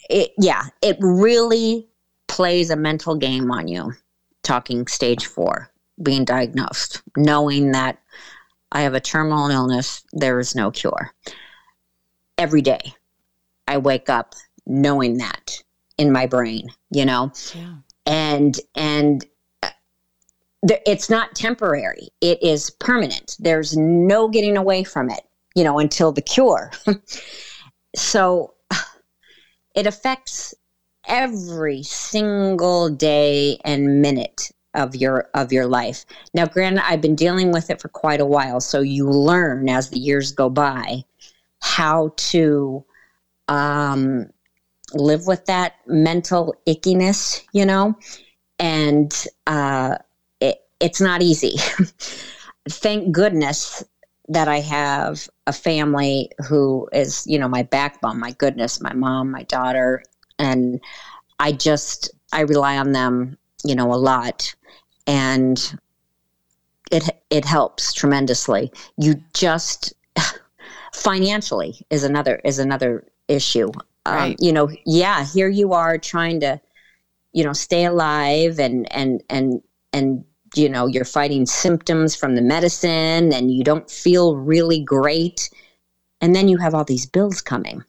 [0.08, 1.88] it yeah, it really
[2.28, 3.92] plays a mental game on you.
[4.42, 5.70] Talking stage four,
[6.02, 7.98] being diagnosed, knowing that
[8.72, 11.12] I have a terminal illness, there is no cure.
[12.38, 12.94] Every day,
[13.68, 14.34] I wake up
[14.66, 15.62] knowing that
[15.98, 17.74] in my brain, you know, yeah.
[18.06, 19.24] and and
[20.62, 23.36] it's not temporary; it is permanent.
[23.38, 25.22] There's no getting away from it
[25.54, 26.70] you know, until the cure.
[27.96, 28.54] so
[29.74, 30.54] it affects
[31.06, 36.04] every single day and minute of your of your life.
[36.32, 39.90] Now granted I've been dealing with it for quite a while so you learn as
[39.90, 41.04] the years go by
[41.60, 42.84] how to
[43.48, 44.30] um,
[44.94, 47.98] live with that mental ickiness, you know,
[48.60, 49.96] and uh,
[50.80, 51.56] it's not easy.
[52.68, 53.84] Thank goodness
[54.28, 59.30] that I have a family who is, you know, my backbone, my goodness, my mom,
[59.30, 60.02] my daughter,
[60.38, 60.80] and
[61.38, 64.54] I just I rely on them, you know, a lot,
[65.06, 65.78] and
[66.92, 68.72] it it helps tremendously.
[68.96, 69.94] You just
[70.94, 73.70] financially is another is another issue.
[74.06, 74.30] Um, right.
[74.30, 76.60] Um, you know, yeah, here you are trying to,
[77.32, 79.60] you know, stay alive and and and
[79.92, 80.24] and
[80.54, 85.50] you know you're fighting symptoms from the medicine and you don't feel really great.
[86.20, 87.82] And then you have all these bills coming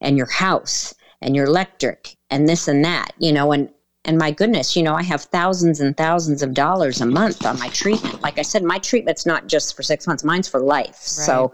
[0.00, 3.70] and your house and your electric and this and that you know and
[4.04, 7.58] and my goodness you know i have thousands and thousands of dollars a month on
[7.58, 8.20] my treatment.
[8.22, 10.86] Like i said my treatment's not just for six months mine's for life.
[10.86, 10.96] Right.
[10.96, 11.52] so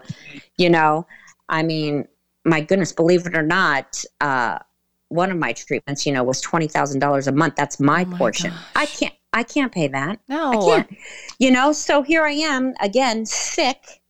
[0.57, 1.05] you know
[1.49, 2.07] i mean
[2.45, 4.59] my goodness believe it or not uh,
[5.09, 7.55] one of my treatments you know was $20000 a month.
[7.55, 8.51] That's my, oh my portion.
[8.51, 8.65] Gosh.
[8.75, 10.19] i can't I can't pay that.
[10.27, 10.49] No.
[10.49, 10.97] I can't.
[11.37, 14.01] You know, so here I am again, sick.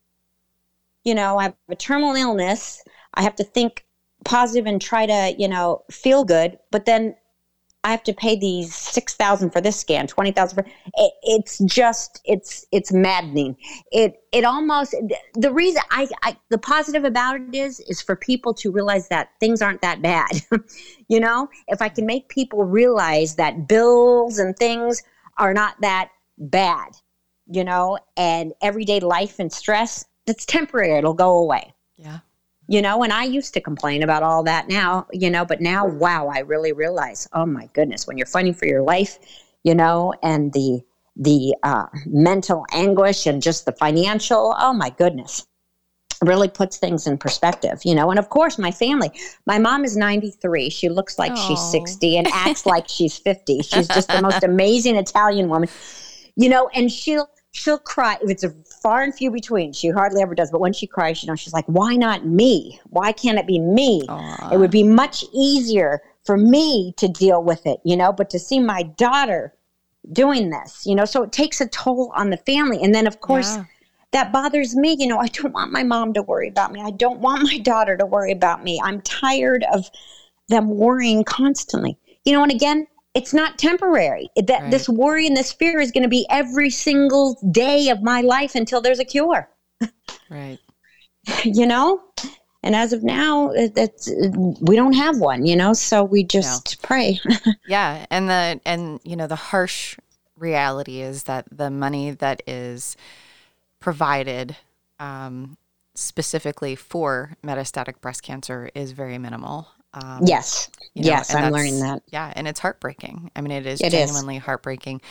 [1.03, 2.81] You know, I have a terminal illness.
[3.13, 3.85] I have to think
[4.23, 6.57] positive and try to, you know, feel good.
[6.71, 7.13] But then
[7.83, 11.57] I have to pay these six thousand for this scan, twenty thousand for it, it's
[11.59, 13.57] just it's it's maddening.
[13.91, 14.95] It it almost
[15.33, 19.31] the reason I, I the positive about it is is for people to realize that
[19.41, 20.41] things aren't that bad.
[21.09, 25.03] you know, if I can make people realize that bills and things
[25.37, 26.97] are not that bad,
[27.47, 30.97] you know, and everyday life and stress, that's temporary.
[30.97, 31.73] It'll go away.
[31.97, 32.19] Yeah
[32.67, 35.85] you know and i used to complain about all that now you know but now
[35.85, 39.17] wow i really realize oh my goodness when you're fighting for your life
[39.63, 40.81] you know and the
[41.19, 45.47] the uh, mental anguish and just the financial oh my goodness
[46.23, 49.11] really puts things in perspective you know and of course my family
[49.45, 53.87] my mom is 93 she looks like she's 60 and acts like she's 50 she's
[53.87, 55.69] just the most amazing italian woman
[56.35, 58.49] you know and she'll she'll cry if it's a
[58.81, 59.73] far and few between.
[59.73, 62.79] She hardly ever does, but when she cries, you know, she's like, "Why not me?
[62.89, 64.05] Why can't it be me?
[64.07, 64.53] Aww.
[64.53, 68.13] It would be much easier for me to deal with it, you know.
[68.13, 69.53] But to see my daughter
[70.13, 73.19] doing this, you know, so it takes a toll on the family, and then of
[73.19, 73.65] course." Yeah.
[74.13, 74.95] That bothers me.
[74.97, 76.81] You know, I don't want my mom to worry about me.
[76.81, 78.79] I don't want my daughter to worry about me.
[78.83, 79.89] I'm tired of
[80.49, 81.97] them worrying constantly.
[82.25, 84.29] You know, and again, it's not temporary.
[84.35, 84.71] That right.
[84.71, 88.55] this worry and this fear is going to be every single day of my life
[88.55, 89.49] until there's a cure.
[90.29, 90.59] Right.
[91.43, 92.01] you know,
[92.63, 94.11] and as of now, that's
[94.61, 95.45] we don't have one.
[95.45, 96.87] You know, so we just no.
[96.87, 97.19] pray.
[97.67, 99.97] yeah, and the and you know the harsh
[100.37, 102.95] reality is that the money that is
[103.79, 104.55] provided
[104.99, 105.57] um,
[105.95, 109.67] specifically for metastatic breast cancer is very minimal.
[109.93, 110.69] Um, yes.
[110.93, 112.03] You know, yes, I'm learning that.
[112.11, 113.31] Yeah, and it's heartbreaking.
[113.35, 114.43] I mean, it is it genuinely is.
[114.43, 115.01] heartbreaking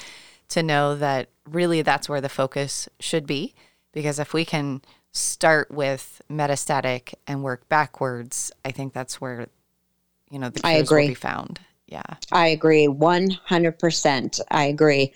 [0.51, 3.55] to know that really that's where the focus should be.
[3.93, 9.47] Because if we can start with metastatic and work backwards, I think that's where,
[10.31, 11.03] you know, the cures I agree.
[11.03, 11.61] will be found.
[11.87, 12.03] Yeah.
[12.33, 14.41] I agree 100%.
[14.51, 15.13] I agree.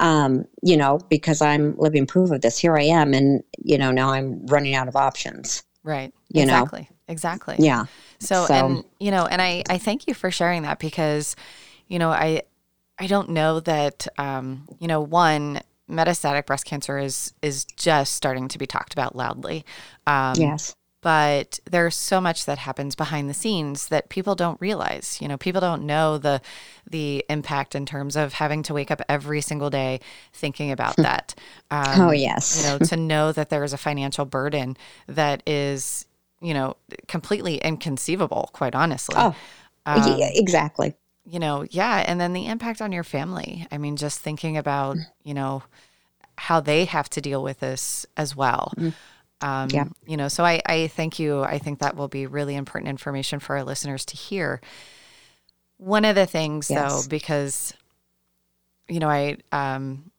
[0.00, 2.58] Um, you know, because I'm living proof of this.
[2.58, 3.14] Here I am.
[3.14, 5.62] And, you know, now I'm running out of options.
[5.82, 6.12] Right.
[6.28, 6.82] You exactly.
[6.82, 6.96] know?
[7.08, 7.56] Exactly.
[7.58, 7.86] Yeah.
[8.20, 11.36] So, so, and you know, and I I thank you for sharing that because,
[11.86, 12.42] you know, I
[12.98, 18.48] I don't know that um, you know, one metastatic breast cancer is is just starting
[18.48, 19.64] to be talked about loudly.
[20.06, 20.74] Um, yes.
[21.00, 25.18] But there's so much that happens behind the scenes that people don't realize.
[25.20, 26.40] You know, people don't know the
[26.90, 30.00] the impact in terms of having to wake up every single day
[30.32, 31.34] thinking about that.
[31.70, 32.62] Um, oh yes.
[32.62, 34.76] you know, to know that there is a financial burden
[35.06, 36.06] that is
[36.40, 36.76] you know,
[37.06, 39.16] completely inconceivable, quite honestly.
[39.18, 39.34] Oh,
[39.86, 40.94] um, yeah, exactly.
[41.24, 42.04] You know, yeah.
[42.06, 43.66] And then the impact on your family.
[43.70, 45.06] I mean, just thinking about, mm.
[45.24, 45.62] you know,
[46.36, 48.72] how they have to deal with this as well.
[48.76, 48.94] Mm.
[49.40, 49.84] Um, yeah.
[50.06, 51.42] You know, so I, I thank you.
[51.42, 54.60] I think that will be really important information for our listeners to hear.
[55.76, 57.04] One of the things, yes.
[57.04, 57.72] though, because,
[58.88, 60.10] you know, I, um,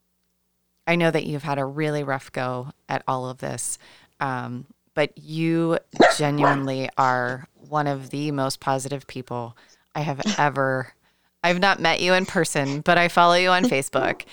[0.87, 3.77] I know that you've had a really rough go at all of this.
[4.19, 5.77] Um, but you
[6.17, 9.55] genuinely are one of the most positive people
[9.95, 10.93] I have ever.
[11.43, 14.23] I've not met you in person, but I follow you on Facebook.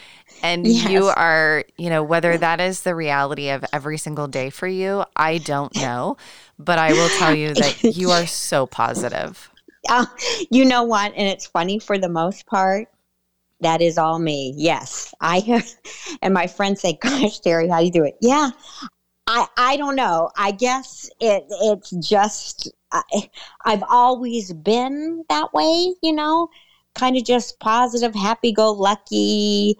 [0.43, 0.91] And yes.
[0.91, 5.05] you are, you know, whether that is the reality of every single day for you,
[5.14, 6.16] I don't know.
[6.59, 9.51] But I will tell you that you are so positive.
[9.89, 10.07] Uh,
[10.51, 11.12] you know what?
[11.16, 12.89] And it's funny for the most part.
[13.61, 14.53] That is all me.
[14.57, 15.14] Yes.
[15.20, 15.68] I have,
[16.22, 18.16] and my friends say, Gosh, Terry, how do you do it?
[18.20, 18.51] Yeah.
[19.26, 20.30] I, I don't know.
[20.37, 23.30] I guess it it's just I,
[23.64, 26.49] I've always been that way, you know,
[26.95, 29.78] kind of just positive, happy go lucky.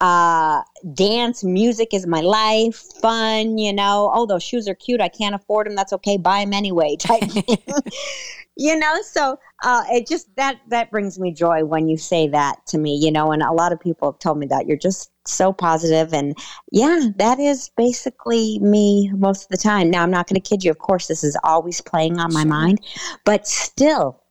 [0.00, 4.10] Uh, dance, music is my life, fun, you know.
[4.12, 5.00] Oh, those shoes are cute.
[5.00, 5.74] I can't afford them.
[5.74, 6.16] That's okay.
[6.18, 6.96] Buy them anyway.
[7.00, 7.22] Type
[8.56, 12.56] you know so uh, it just that that brings me joy when you say that
[12.66, 15.10] to me you know and a lot of people have told me that you're just
[15.26, 16.36] so positive and
[16.72, 20.64] yeah that is basically me most of the time now i'm not going to kid
[20.64, 22.48] you of course this is always playing on my sure.
[22.48, 22.80] mind
[23.24, 24.22] but still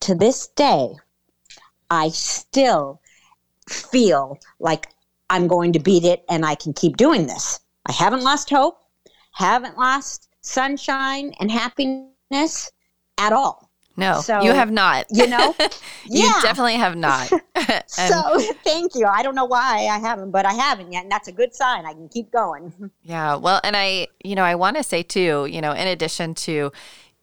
[0.00, 0.88] to this day
[1.90, 3.00] i still
[3.68, 4.88] feel like
[5.30, 8.80] i'm going to beat it and i can keep doing this i haven't lost hope
[9.32, 12.70] haven't lost sunshine and happiness
[13.18, 13.68] at all
[13.98, 15.06] no, so, you have not.
[15.10, 15.56] You know,
[16.06, 16.38] you yeah.
[16.40, 17.26] definitely have not.
[17.88, 19.04] so thank you.
[19.06, 21.84] I don't know why I haven't, but I haven't yet, and that's a good sign.
[21.84, 22.92] I can keep going.
[23.02, 23.34] Yeah.
[23.34, 26.70] Well, and I, you know, I want to say too, you know, in addition to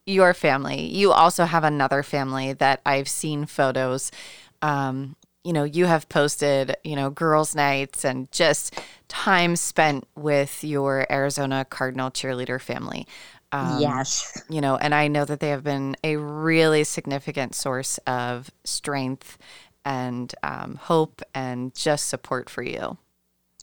[0.04, 4.12] your family, you also have another family that I've seen photos.
[4.60, 10.64] Um, you know, you have posted, you know, girls' nights and just time spent with
[10.64, 13.06] your Arizona Cardinal cheerleader family.
[13.52, 14.42] Um, yes.
[14.50, 19.38] You know, and I know that they have been a really significant source of strength
[19.84, 22.98] and um, hope and just support for you.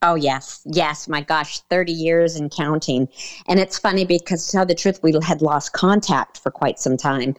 [0.01, 0.61] Oh, yes.
[0.65, 1.09] Yes.
[1.09, 3.09] My gosh, 30 years and counting.
[3.47, 6.95] And it's funny because, to tell the truth, we had lost contact for quite some
[6.95, 7.36] time.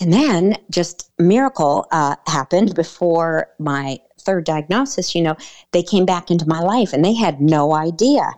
[0.00, 5.14] And then just miracle uh, happened before my third diagnosis.
[5.14, 5.36] You know,
[5.72, 8.32] they came back into my life and they had no idea.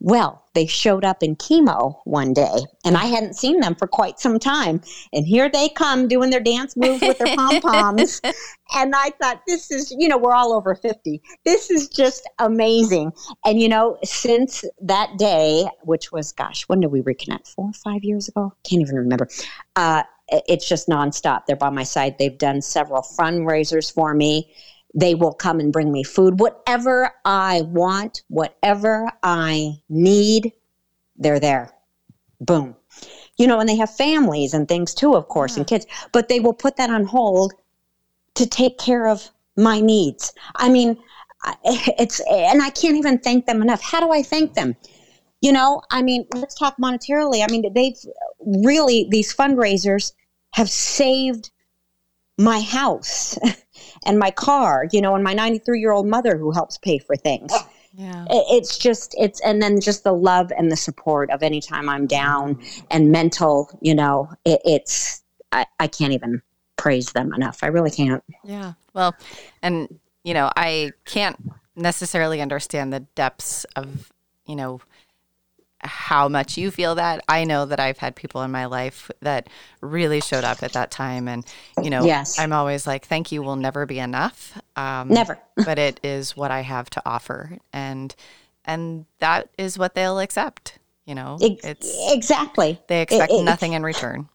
[0.00, 2.54] Well, they showed up in chemo one day,
[2.84, 4.82] and I hadn't seen them for quite some time.
[5.12, 8.20] And here they come doing their dance moves with their pom poms.
[8.74, 11.22] and I thought, this is, you know, we're all over 50.
[11.44, 13.12] This is just amazing.
[13.44, 17.48] And, you know, since that day, which was, gosh, when did we reconnect?
[17.54, 18.52] Four or five years ago?
[18.64, 19.28] Can't even remember.
[19.76, 21.46] Uh, it's just nonstop.
[21.46, 22.18] They're by my side.
[22.18, 24.52] They've done several fundraisers for me.
[24.94, 26.40] They will come and bring me food.
[26.40, 30.52] Whatever I want, whatever I need,
[31.16, 31.72] they're there.
[32.40, 32.76] Boom.
[33.36, 35.60] You know, and they have families and things too, of course, yeah.
[35.60, 37.52] and kids, but they will put that on hold
[38.34, 40.32] to take care of my needs.
[40.56, 40.96] I mean,
[41.64, 43.82] it's, and I can't even thank them enough.
[43.82, 44.76] How do I thank them?
[45.42, 47.44] You know, I mean, let's talk monetarily.
[47.46, 47.96] I mean, they've
[48.44, 50.12] really, these fundraisers
[50.52, 51.50] have saved
[52.38, 53.38] my house
[54.06, 57.16] and my car, you know, and my 93 year old mother who helps pay for
[57.16, 57.50] things.
[57.54, 58.26] Oh, yeah.
[58.28, 62.60] It's just, it's, and then just the love and the support of anytime I'm down
[62.90, 65.22] and mental, you know, it, it's,
[65.52, 66.42] I, I can't even
[66.76, 67.60] praise them enough.
[67.62, 68.22] I really can't.
[68.44, 68.74] Yeah.
[68.92, 69.14] Well,
[69.62, 71.38] and, you know, I can't
[71.74, 74.12] necessarily understand the depths of,
[74.46, 74.80] you know,
[75.86, 77.24] how much you feel that.
[77.28, 79.48] I know that I've had people in my life that
[79.80, 81.28] really showed up at that time.
[81.28, 81.44] And,
[81.82, 82.38] you know, yes.
[82.38, 84.60] I'm always like, thank you will never be enough.
[84.76, 85.38] Um, never.
[85.64, 87.58] but it is what I have to offer.
[87.72, 88.14] And,
[88.64, 90.78] and that is what they'll accept.
[91.06, 92.80] You know, it's exactly.
[92.88, 94.28] They expect it, it, nothing in return.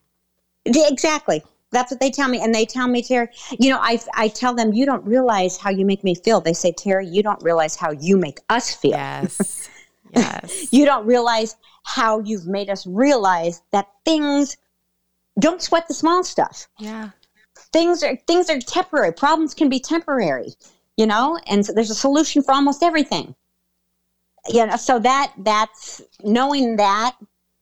[0.66, 1.44] Exactly.
[1.72, 2.42] That's what they tell me.
[2.42, 3.28] And they tell me, Terry,
[3.58, 6.40] you know, I, I tell them, you don't realize how you make me feel.
[6.40, 8.92] They say, Terry, you don't realize how you make us feel.
[8.92, 9.70] Yes.
[10.16, 10.68] Yes.
[10.72, 14.58] you don't realize how you've made us realize that things
[15.40, 16.68] don't sweat the small stuff.
[16.78, 17.10] Yeah.
[17.74, 19.14] Things are things are temporary.
[19.14, 20.54] Problems can be temporary,
[20.98, 23.36] you know, and so there's a solution for almost everything.
[24.50, 27.16] You know, so that that's knowing that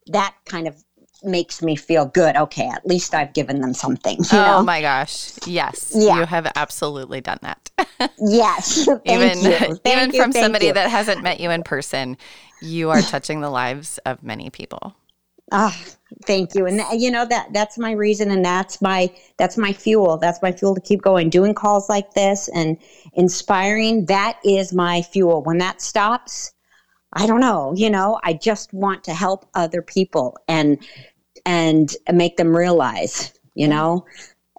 [0.06, 0.82] that kind of
[1.24, 2.36] makes me feel good.
[2.36, 4.18] Okay, at least I've given them something.
[4.32, 4.62] oh know?
[4.62, 5.32] my gosh.
[5.46, 5.92] Yes.
[5.94, 6.20] Yeah.
[6.20, 7.70] You have absolutely done that.
[8.18, 8.88] yes.
[9.04, 9.38] even
[9.84, 10.72] even you, from somebody you.
[10.72, 12.16] that hasn't met you in person,
[12.60, 14.94] you are touching the lives of many people.
[15.52, 15.92] Ah, oh,
[16.26, 16.66] thank you.
[16.66, 20.16] And you know that that's my reason and that's my that's my fuel.
[20.16, 21.28] That's my fuel to keep going.
[21.28, 22.78] Doing calls like this and
[23.14, 25.42] inspiring, that is my fuel.
[25.42, 26.52] When that stops,
[27.12, 30.78] I don't know, you know, I just want to help other people and
[31.46, 34.06] and make them realize, you know?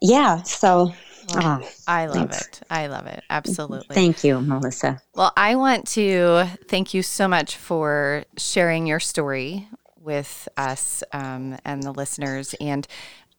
[0.01, 0.41] Yeah.
[0.43, 0.93] So
[1.35, 2.47] oh, I love thanks.
[2.47, 2.61] it.
[2.69, 3.23] I love it.
[3.29, 3.93] Absolutely.
[3.93, 5.01] Thank you, Melissa.
[5.15, 9.67] Well, I want to thank you so much for sharing your story
[9.99, 12.55] with us um, and the listeners.
[12.59, 12.87] And,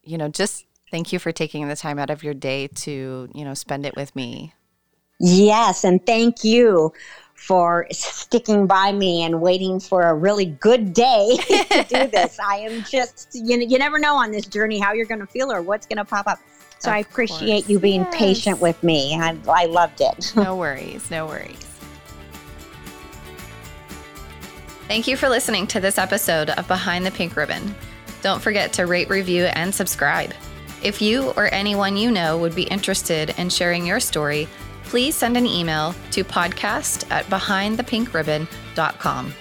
[0.02, 3.44] you know, just thank you for taking the time out of your day to, you
[3.44, 4.54] know, spend it with me.
[5.18, 5.84] Yes.
[5.84, 6.92] And thank you
[7.42, 11.36] for sticking by me and waiting for a really good day
[11.70, 12.38] to do this.
[12.38, 15.50] I am just, you, you never know on this journey how you're going to feel
[15.50, 16.38] or what's going to pop up.
[16.78, 17.68] So of I appreciate course.
[17.68, 18.14] you being yes.
[18.16, 19.16] patient with me.
[19.16, 20.32] I, I loved it.
[20.36, 21.10] no worries.
[21.10, 21.58] No worries.
[24.86, 27.74] Thank you for listening to this episode of Behind the Pink Ribbon.
[28.20, 30.32] Don't forget to rate, review, and subscribe.
[30.82, 34.48] If you or anyone you know would be interested in sharing your story,
[34.92, 39.32] please send an email to podcast at behindthepink.ribbon.com.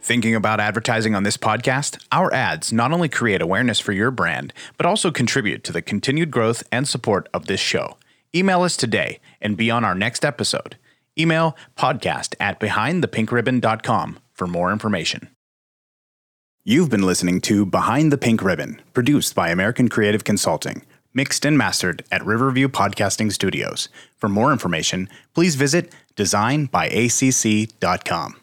[0.00, 2.00] Thinking about advertising on this podcast?
[2.12, 6.30] Our ads not only create awareness for your brand, but also contribute to the continued
[6.30, 7.96] growth and support of this show.
[8.32, 10.76] Email us today and be on our next episode.
[11.18, 15.33] Email podcast at behindthepink.ribbon.com for more information.
[16.66, 20.80] You've been listening to Behind the Pink Ribbon, produced by American Creative Consulting,
[21.12, 23.90] mixed and mastered at Riverview Podcasting Studios.
[24.16, 28.36] For more information, please visit designbyacc.com.